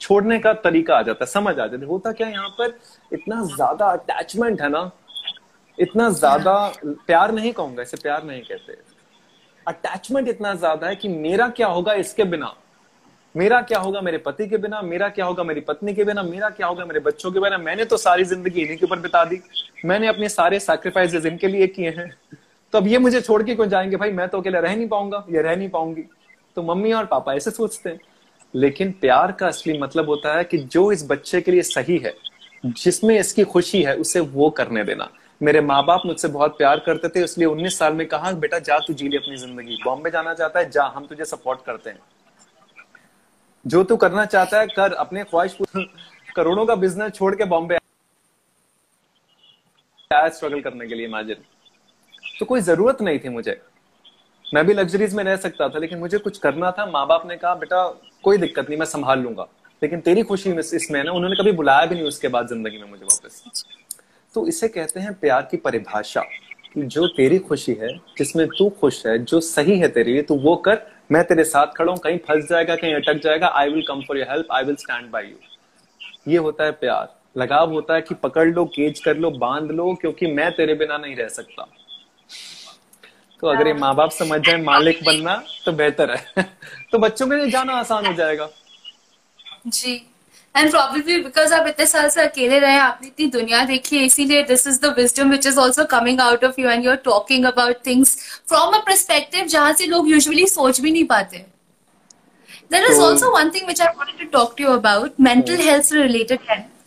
[0.00, 2.78] छोड़ने का तरीका आ जाता है समझ आ जाती है। होता क्या यहाँ पर?
[3.12, 4.90] इतना ज़्यादा अटैचमेंट है ना
[5.78, 6.54] इतना ज़्यादा
[7.06, 8.76] प्यार नहीं कहूँगा इसे प्यार नहीं कहते।
[9.66, 12.52] अटैचमेंट इतना ज़्यादा है कि मेरा क्या होगा इसके बिना?
[13.34, 14.80] मेरा क्या होगा मेरे पति के बिना?
[14.82, 16.22] मेरा क्या होगा मेरी पत्नी के बिना?
[16.22, 17.58] मेरा क्या होगा मेरे बच्चों के बिना?
[17.58, 19.40] मैंने तो सारी ज़िंदगी इन्हीं के ऊपर बिता दी।
[19.84, 22.16] मैंने अपने सारे सैक्रिफाइसेस इनके लिए किए हैं।
[22.72, 23.96] तो अब ये मुझे छोड़ के क्यों जाएँगे?
[23.96, 26.02] भाई, मैं तो अकेले रह नहीं पाऊँगा, या रह नहीं पाऊँगी।
[26.56, 28.00] तो मम्मी और पापा ऐसे सोचते हैं।
[28.54, 32.14] लेकिन प्यार का असली मतलब होता है कि जो इस बच्चे के लिए सही है,
[32.66, 35.10] जिसमें इसकी खुशी है, उसे वो करने देना।
[35.42, 38.78] मेरे माँ बाप मुझसे बहुत प्यार करते थे, इसलिए उन्नीस साल में कहा, बेटा, जा
[38.78, 41.98] तू जी ले अपनी ज़िंदगी। बॉम्बे जाना चाहता है, जा, हम तुझे सपोर्ट करते हैं।
[43.66, 45.58] जो तू करना चाहता है, कर, अपने ख्वाहिश
[46.36, 47.78] करोड़ों का बिज़नेस छोड़ के बॉम्बे
[50.10, 51.36] स्ट्रगल करने के लिए इमेजिन
[52.38, 53.60] तो कोई ज़रूरत नहीं थी मुझे।
[54.44, 57.36] मैं भी लग्जरीज में रह सकता था, लेकिन मुझे कुछ करना था। माँ बाप ने
[57.36, 57.82] कहा, बेटा,
[58.24, 59.46] कोई दिक्कत नहीं, मैं संभाल लूँगा।
[59.82, 62.88] लेकिन तेरी खुशी में इसमें ना, उन्होंने कभी बुलाया भी नहीं उसके बाद ज़िंदगी में
[62.90, 63.42] मुझे वापस।
[64.34, 66.20] तो इसे कहते हैं प्यार की परिभाषा,
[66.74, 70.38] कि जो तेरी खुशी है, जिसमें तू खुश है, जो सही है तेरे लिए, तू
[70.38, 70.80] वो कर,
[71.12, 74.18] मैं तेरे साथ खड़ा हूँ, कहीं फंस जाएगा, कहीं अटक जाएगा I will come for
[74.18, 78.14] your help I will stand by you ये होता है प्यार। लगाव होता है कि
[78.14, 81.68] पकड़ लो केज कर लो बाँध लो क्योंकि मैं तेरे बिना नहीं रह सकता।
[83.40, 86.42] तो अगर ये माँ बाप समझ जाए मालिक बनना तो बेहतर है।
[86.92, 88.48] तो बच्चों के लिए जाना आसान हो जाएगा।
[89.66, 90.06] जी।
[90.56, 94.42] एंड प्रॉब्लली बिकॉज़ आप इतने साल से अकेले रहे आपने इतनी दुनिया देखी है इसीलिए
[94.42, 97.44] this is the wisdom which is also coming out of you and you are talking
[97.44, 98.16] about things
[98.48, 101.44] from a perspective जहाँ से लोग यूजुअली सोच भी नहीं पाते।
[102.70, 105.92] There is also one thing which I wanted to talk to you about mental health
[105.92, 106.40] related.
[106.56, 106.77] It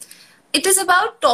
[0.53, 1.25] is is about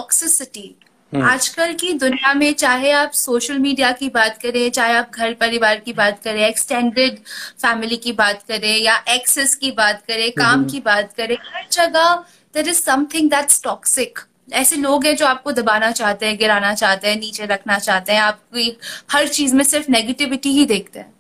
[1.14, 1.26] hmm.
[1.26, 5.80] आजकल की दुनिया में चाहे आप सोशल मीडिया की बात करें चाहे आप घर परिवार
[5.80, 7.20] की बात करें एक्सटेंडेड
[7.62, 11.66] फैमिली की बात करें या एक्सेस की बात करें काम हम्म। की बात करें हर
[11.72, 12.14] जगह
[12.56, 14.20] there is something that's toxic
[14.54, 18.22] ऐसे लोग हैं जो आपको दबाना चाहते हैं गिराना चाहते हैं नीचे रखना चाहते हैं
[18.22, 18.78] आपकी
[19.12, 21.14] हर चीज़ में सिर्फ़ नेगेटिविटी ही देखते हैं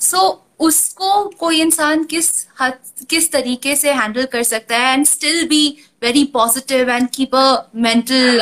[0.00, 2.30] सो so, उसको कोई इंसान किस
[2.60, 2.78] हद,
[3.10, 5.66] किस तरीके से हैंडल कर सकता है and still be
[6.02, 8.40] very positive and keep a mental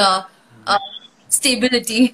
[1.31, 2.07] stability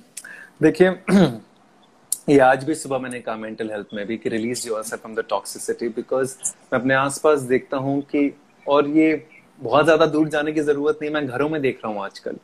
[0.63, 0.89] देखिए,
[2.29, 5.15] ये आज भी सुबह मैंने कहा मेंटल हेल्थ में भी कि release your self from
[5.15, 6.35] the toxicity because
[6.73, 8.31] मैं अपने आसपास देखता हूँ कि
[8.67, 9.13] और ये
[9.61, 12.37] बहुत ज़्यादा दूर जाने की ज़रूरत नहीं, मैं घरों में देख रहा हूँ आजकल।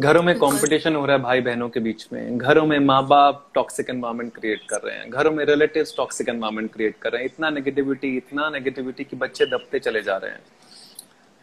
[0.00, 3.46] घरों में कंपटीशन हो रहा है भाई बहनों के बीच में। घरों में माँ बाप
[3.54, 7.30] टॉक्सिक एनवायरमेंट क्रिएट कर रहे हैं। घरों में रिलेटिव टॉक्सिक एनवायरमेंट क्रिएट कर रहे हैं।
[7.30, 10.40] इतना नेगेटिविटी इतना नेगेटिविटी कि बच्चे दबते चले जा रहे हैं।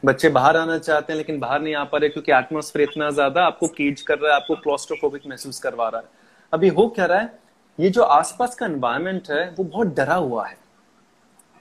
[0.04, 3.46] बच्चे बाहर आना चाहते हैं लेकिन बाहर नहीं आ पा रहे क्योंकि एटमोस्फेयर इतना ज़्यादा
[3.46, 6.08] आपको कीज कर रहा है, आपको क्लोस्ट्रोफोबिक महसूस करवा रहा है।
[6.54, 7.40] अभी हो क्या रहा है?
[7.80, 10.58] ये जो आसपास का एनवायरमेंट है, वो बहुत डरा हुआ है।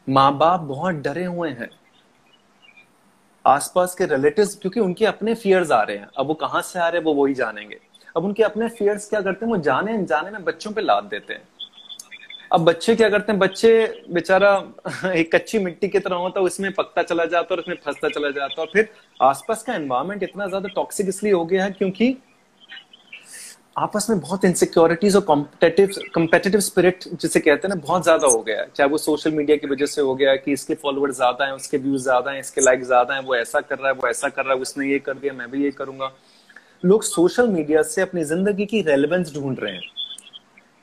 [0.07, 1.71] माँ बाप बहुत डरे हुए हैं।
[3.47, 6.89] आसपास के रिलेटिव क्योंकि उनके अपने फियर्स आ रहे हैं। अब वो कहाँ से आ
[6.89, 7.79] रहे हैं, वो वही जानेंगे।
[8.17, 11.35] अब उनके अपने फियर्स क्या करते हैं, वो जाने जाने में बच्चों पे लाद देते
[11.35, 11.43] हैं।
[12.53, 13.71] अब बच्चे क्या करते हैं, बच्चे
[14.11, 14.51] बेचारा
[15.13, 18.09] एक कच्ची मिट्टी की तरह होता है, उसमें पकता चला जाता है और उसमें फंसता
[18.09, 18.89] चला जाता है। और फिर
[19.21, 22.17] आसपास का एनवायरमेंट इतना ज़्यादा टॉक्सिक इसलिए हो गया है क्योंकि
[23.77, 28.39] आपस में बहुत इनसिक्योरिटीज और कॉम्पिटेटिव कम्पेटिटिव स्पिरिट जिसे कहते हैं ना बहुत ज़्यादा हो
[28.43, 31.45] गया है। चाहे वो सोशल मीडिया की वजह से हो गया कि इसके फॉलोअर्स ज़्यादा
[31.45, 34.09] हैं उसके व्यूज़ ज़्यादा हैं इसके लाइक ज़्यादा हैं वो ऐसा कर रहा है वो
[34.09, 36.11] ऐसा कर रहा है उसने ये कर दिया मैं भी ये करूँगा।
[36.85, 39.83] लोग सोशल मीडिया से अपनी ज़िंदगी की रेलिवेंस ढूंढ रहे हैं।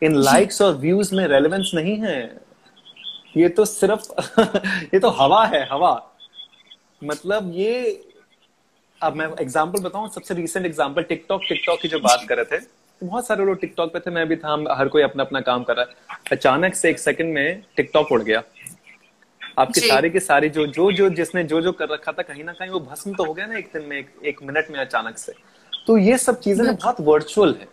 [0.02, 2.22] इन लाइक्स और व्यूज़ में रेलिवेंस नहीं है।
[3.38, 4.40] ये तो सिर्फ़
[4.94, 5.94] ये तो हवा है हवा।
[7.02, 8.02] मतलब ये
[9.02, 12.83] अब मैं एग्जांपल बताऊँ सबसे रीसेंट एग्जांपल टिकटॉक टिकटॉक की जो बात कर रहे थे।
[13.04, 15.76] बहुत सारे लोग टिकटॉक पे थे मैं भी था हर कोई अपना अपना काम कर
[15.76, 18.44] रहा है। अचानक से एक सेकंड में टिकटॉक उड़ गया।
[19.60, 22.54] आपके सारे के सारे जो जो जो जिसने जो जो कर रखा था कहीं ना
[22.54, 25.18] कहीं वो भस्म तो हो गया ना एक दिन में एक, एक मिनट में अचानक
[25.18, 25.34] से।
[25.88, 27.68] तो ये सब चीज़ें ना बहुत वर्चुअल है।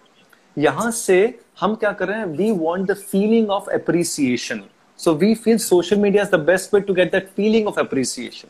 [0.57, 4.63] यहाँ से हम क्या कर रहे हैं we want the feeling of appreciation
[4.99, 8.49] so we feel social media is the best way to get that feeling of appreciation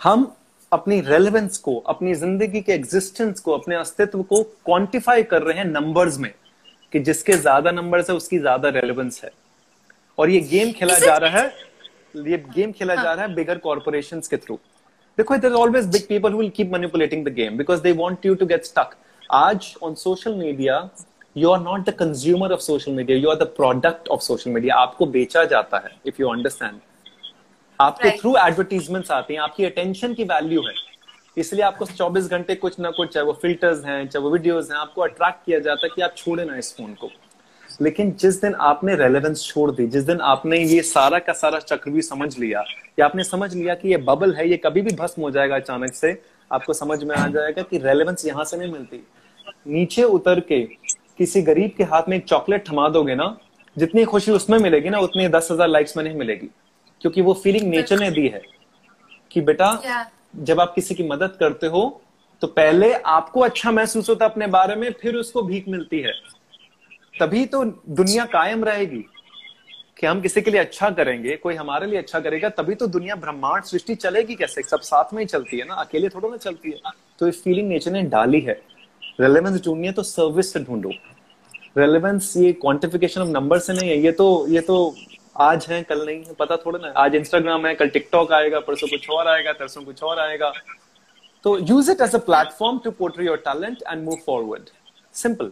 [0.00, 0.32] हम
[0.72, 5.64] अपनी रेलेवेंस को अपनी ज़िंदगी के एग्जिस्टेंस को अपने अस्तित्व को क्वांटिफाई कर रहे हैं
[5.64, 6.32] नंबर्स में
[6.92, 9.30] कि जिसके ज़्यादा नंबर्स है उसकी ज़्यादा रेलेवेंस है।
[10.18, 11.52] और ये गेम खेला जा रहा है
[12.26, 13.04] ये गेम खेला हाँ.
[13.04, 14.58] जा रहा है बिगर कॉर्पोरेशन के थ्रू
[15.18, 18.34] देखो there always big people who will keep manipulating the game because they want you
[18.34, 18.96] to get stuck
[19.30, 20.88] आज on social media
[21.36, 24.76] you are not the consumer of social media you are the product of social media
[24.76, 26.80] आपको बेचा जाता है if you understand
[27.80, 30.74] आपके through advertisements आते हैं आपकी attention की वैल्यू है।
[31.36, 34.78] इसलिए आपको 24 घंटे कुछ ना कुछ चाहे वो फिल्टर्स हैं चाहे वो वीडियोस हैं
[34.78, 37.10] आपको अट्रैक्ट किया जाता है कि आप छोड़े ना इस फ़ोन को।
[37.82, 41.90] लेकिन जिस दिन आपने रेलेवेंस छोड़ दी जिस दिन आपने ये सारा का सारा चक्र
[41.90, 42.64] भी समझ लिया
[42.98, 45.94] या आपने समझ लिया कि ये बबल है ये कभी भी भस्म हो जाएगा अचानक
[45.94, 46.18] से
[46.50, 49.04] आपको समझ में आ जाएगा कि रेलेवेंस यहाँ से नहीं मिलती।
[49.68, 50.60] नीचे उतर के
[51.18, 53.36] किसी गरीब के हाथ में एक चॉकलेट थमा दोगे ना
[53.76, 56.48] जितनी खुशी उसमें मिलेगी ना उतनी दस हज़ार लाइक्स में नहीं मिलेगी।
[57.06, 58.40] क्योंकि वो फीलिंग नेचर ने दी है
[59.30, 59.66] कि बेटा
[60.36, 61.82] जब आप किसी की मदद करते हो
[62.42, 66.12] तो पहले आपको अच्छा महसूस होता अपने बारे में फिर उसको भीख मिलती है।
[67.20, 69.04] तभी तो दुनिया कायम रहेगी
[69.98, 73.14] कि हम किसी के लिए अच्छा करेंगे कोई हमारे लिए अच्छा करेगा तभी तो दुनिया
[73.16, 74.62] ब्रह्मांड सृष्टि चलेगी कैसे?
[74.62, 77.68] सब साथ में ही चलती है ना अकेले थोड़ा ना चलती है। तो इस फीलिंग
[77.68, 78.60] नेचर ने डाली है।
[79.20, 80.90] रेलेवेंस ढूंढनी है तो सर्विस से ढूंढो।
[81.78, 84.94] रेलेवेंस ये क्वांटिफिकेशन ऑफ़ नंबर से नहीं है ये तो ये तो
[85.40, 88.88] आज है कल नहीं है पता थोड़ा ना आज इंस्टाग्राम है कल टिकटॉक आएगा परसों
[88.88, 90.52] कुछ और आएगा तरसों कुछ और आएगा।
[91.44, 94.70] तो use it as a platform to portray your talent and move forward
[95.14, 95.50] simple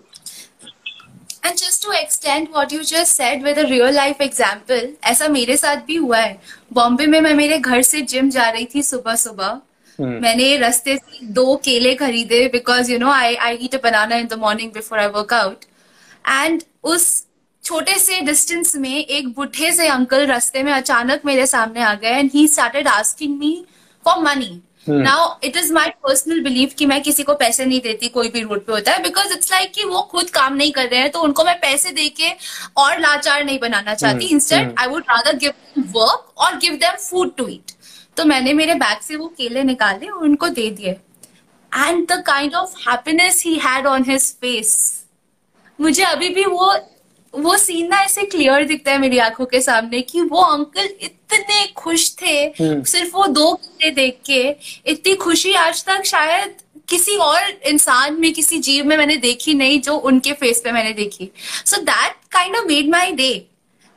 [1.46, 5.56] and just to extend what you just said with a real life example ऐसा मेरे
[5.56, 6.40] साथ भी हुआ है।
[6.72, 9.60] बॉम्बे में मैं मेरे घर से जिम जा रही थी सुबह सुबह।
[9.98, 10.14] Hmm.
[10.22, 14.26] मैंने रस्ते से दो केले खरीदे because you know I I eat a banana in
[14.26, 15.64] the morning before I work out
[16.24, 17.04] and उस
[17.64, 22.18] छोटे से डिस्टेंस में एक बुढ़े से अंकल रास्ते में अचानक मेरे सामने आ गए
[22.18, 23.52] and he started asking me
[24.04, 28.08] for money now it is my personal believe कि मैं किसी को पैसे नहीं देती
[28.08, 30.88] कोई भी रोड पे होता है बिकॉज़ इट्स लाइक कि वो खुद काम नहीं कर
[30.88, 32.30] रहे हैं तो उनको मैं पैसे दे के
[32.76, 34.24] और लाचार नहीं बनाना चाहती.
[34.26, 35.52] Instant I would rather give
[35.96, 37.72] work और give them food to eat
[38.16, 40.90] तो मैंने मेरे बैग से वो केले निकाले और उनको दे दिए.
[41.72, 44.74] And the kind of happiness he had on his face
[45.78, 46.74] मुझे अभी भी वो
[47.36, 51.66] वो सीन ना ऐसे क्लियर दिखता है मेरी आँखों के सामने कि वो अंकल इतने
[51.76, 54.42] खुश थे। हम्म। सिर्फ़ वो दो घंटे देख के
[54.92, 56.54] इतनी खुशी आज तक शायद
[56.88, 60.92] किसी और इंसान में किसी जीव में मैंने देखी नहीं जो उनके फेस पे मैंने
[60.92, 61.30] देखी।
[61.66, 63.30] So that kind of made my day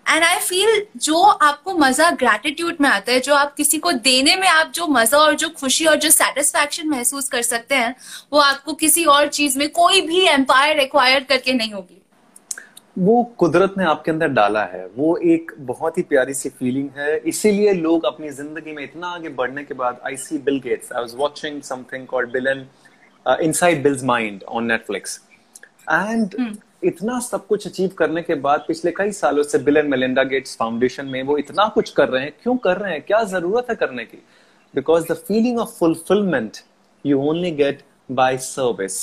[0.05, 4.35] and I feel जो आपको मज़ा ग्रेटिट्यूड में आता है जो आप किसी को देने
[4.35, 7.95] में आप जो मज़ा और जो खुशी और जो सेटिस्फैक्शन महसूस कर सकते हैं
[8.33, 12.01] वो आपको किसी और चीज़ में कोई भी एम्पायर रिक्वायर करके नहीं होगी।
[12.97, 17.17] वो कुदरत ने आपके अंदर डाला है। वो एक बहुत ही प्यारी सी फीलिंग है।
[17.19, 21.01] इसीलिए लोग अपनी ज़िंदगी में इतना आगे बढ़ने के बाद I see Bill Gates I
[21.01, 22.65] was watching something called Bill and
[23.41, 25.19] inside Bill's mind on Netflix
[25.91, 26.35] and
[26.83, 30.55] इतना सब कुछ अचीव करने के बाद पिछले कई सालों से Bill and Melinda Gates
[30.57, 33.01] Foundation में वो इतना कुछ कर रहे हैं। क्यों कर रहे हैं?
[33.01, 34.17] क्या ज़रूरत है करने की?
[34.73, 36.57] Because the feeling of fulfilment
[37.05, 38.99] you only get by service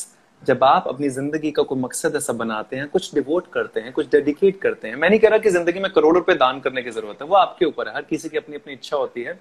[0.46, 4.10] जब आप अपनी ज़िंदगी का कोई मकसद ऐसा बनाते हैं कुछ डिवोट करते हैं कुछ
[4.10, 6.90] डेडिकेट करते हैं मैं नहीं कह रहा कि ज़िंदगी में करोड़ों रुपए दान करने की
[6.90, 9.38] ज़रूरत है वो आपके ऊपर है हर किसी की अपनी अपनी इच्छा होती है।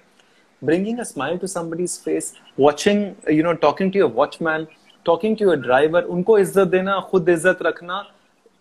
[0.62, 4.66] Bringing a smile to somebody's face watching you know talking to your watchman
[5.06, 8.04] talking to your driver उनको इज़्ज़त देना खुद इज़्ज़त रखना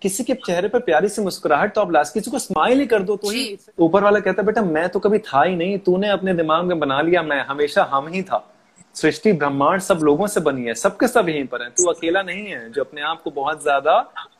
[0.02, 3.04] किसी के चेहरे पर प्यारी सी मुस्कुराहट तो आप लास्ट किसी को स्माइल ही कर
[3.04, 6.10] दो तो ही ऊपर वाला कहता है बेटा मैं तो कभी था ही नहीं तूने
[6.12, 8.48] अपने दिमाग में बना लिया मैं हमेशा हम ही था।
[8.96, 12.46] सृष्टि ब्रह्मांड सब लोगों से बनी है सबके सब यहीं पर है। तू अकेला नहीं
[12.48, 13.94] है जो अपने आप को बहुत ज़्यादा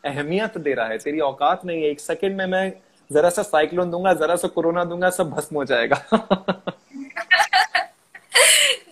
[0.06, 2.74] अहमियत दे रहा है। तेरी औकात नहीं है। एक सेकंड में मैं
[3.10, 6.02] जरा सा साइक्लोन दूँगा जरा सा कोरोना दूँगा सब भस्म हो जाएगा।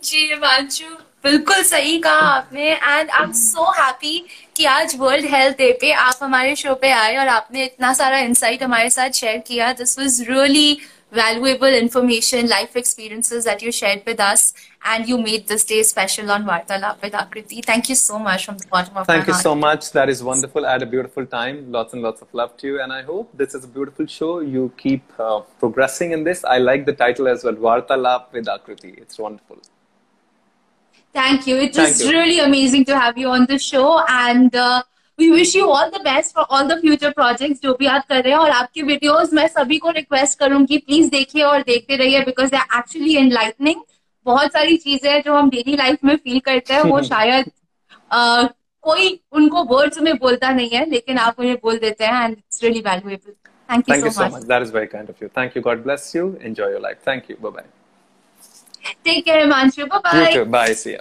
[0.04, 5.58] जी मांचू बिल्कुल सही कहा आपने। And I am so happy कि आज वर्ल्ड हेल्थ
[5.58, 9.38] डे पे आप हमारे शो पे आए और आपने इतना सारा इंसाइट हमारे साथ शेयर
[9.48, 10.78] किया। This was really
[11.14, 14.44] valuable information, life experiences that you shared with us,
[14.85, 17.65] and you made this day special on Vartalap with Akriti.
[17.65, 19.43] Thank you so much from the bottom of Thank my you heart.
[19.43, 19.93] so much.
[19.93, 20.67] That is wonderful.
[20.67, 21.71] I had a beautiful time.
[21.73, 24.41] Lots and lots of love to you, and I hope this is a beautiful show.
[24.41, 26.45] You keep uh, progressing in this.
[26.45, 28.97] I like the title as well, Vartalap with Akriti.
[28.99, 29.59] It's wonderful.
[31.15, 31.57] Thank you.
[31.57, 32.11] It Thank was you.
[32.11, 34.83] really amazing to have you on the show and uh,
[35.19, 38.23] we wish you all the best for all the future projects जो भी आप कर
[38.23, 42.21] रहे हैं और आपकी videos मैं सभी को रिक्वेस्ट करूंगी प्लीज देखिए और देखते रहिए
[42.25, 43.81] बिकॉज दे एक्चुअली एनलाइटनिंग
[44.26, 47.52] बहुत सारी चीज़ें जो हम डेली लाइफ में फील करते हैं वो शायद
[48.12, 48.44] आ,
[48.84, 52.64] कोई उनको वर्ड्स में बोलता नहीं है लेकिन आप उन्हें बोल देते हैं and it's
[52.64, 53.34] really valuable
[53.70, 56.36] thank you so much that is very kind of you thank you God bless you
[56.42, 61.00] enjoy your life thank you bye bye take care Manshu bye bye see you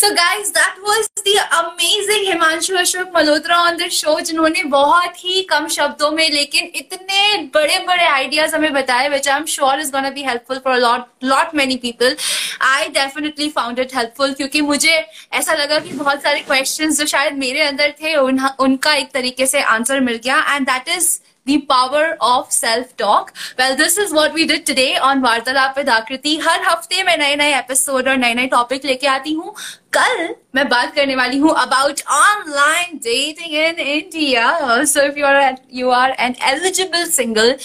[0.00, 5.42] so guys that was the amazing Himanshu Ashok Malhotra on the show जिन्होंने बहुत ही
[5.50, 9.90] कम शब्दों में लेकिन इतने बड़े बड़े ideas हमें बताए which I am sure is
[9.92, 12.16] gonna be helpful for lot lot many people
[12.62, 14.96] I definitely found it helpful क्योंकि मुझे
[15.32, 19.46] ऐसा लगा कि बहुत सारे क्वेश्चन जो शायद मेरे अंदर थे उन, उनका एक तरीके
[19.46, 20.44] से आंसर मिल गया.
[20.54, 21.18] And that is
[21.49, 25.89] the power of self talk well this is what we did today on वार्तालाप with
[25.89, 29.53] आकृति हर हफ्ते मैं नए नए एपिसोड और नए नए टॉपिक लेके आती हूँ
[29.93, 34.47] कल मैं बात करने वाली हूँ about online dating in India
[34.93, 37.55] so if you are you are an eligible single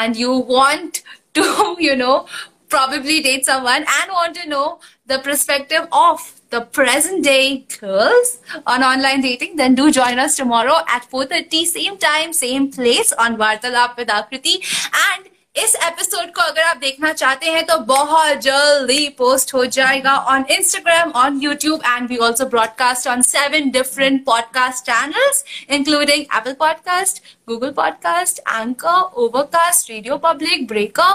[0.00, 1.02] and you want
[1.34, 2.26] to you know
[2.68, 4.66] probably date someone and want to know
[5.06, 10.77] the perspective of the present day girls on online dating, then do join us tomorrow
[10.87, 14.59] at 4.30, same time, same place on Vartalap with Akriti.
[15.05, 20.15] And इस episode को अगर आप देखना चाहते हैं तो बहुत जल्दी पोस्ट हो जाएगा
[20.31, 26.53] on Instagram on YouTube and we also broadcast on seven different podcast channels including Apple
[26.59, 31.13] podcast Google podcast Anchor Overcast Radio Public Breaker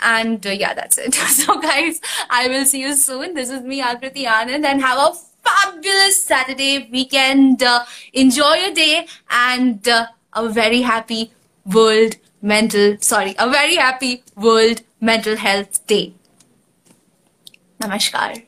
[0.00, 1.14] and uh, yeah that's it.
[1.36, 3.34] So guys i will see you soon.
[3.34, 5.14] This is me akriti anand and have a
[5.48, 7.62] fabulous saturday weekend.
[7.62, 11.30] Uh, enjoy your day and uh, a very happy
[11.64, 16.14] world mental sorry a very happy world mental health day.
[17.80, 18.45] Namaskar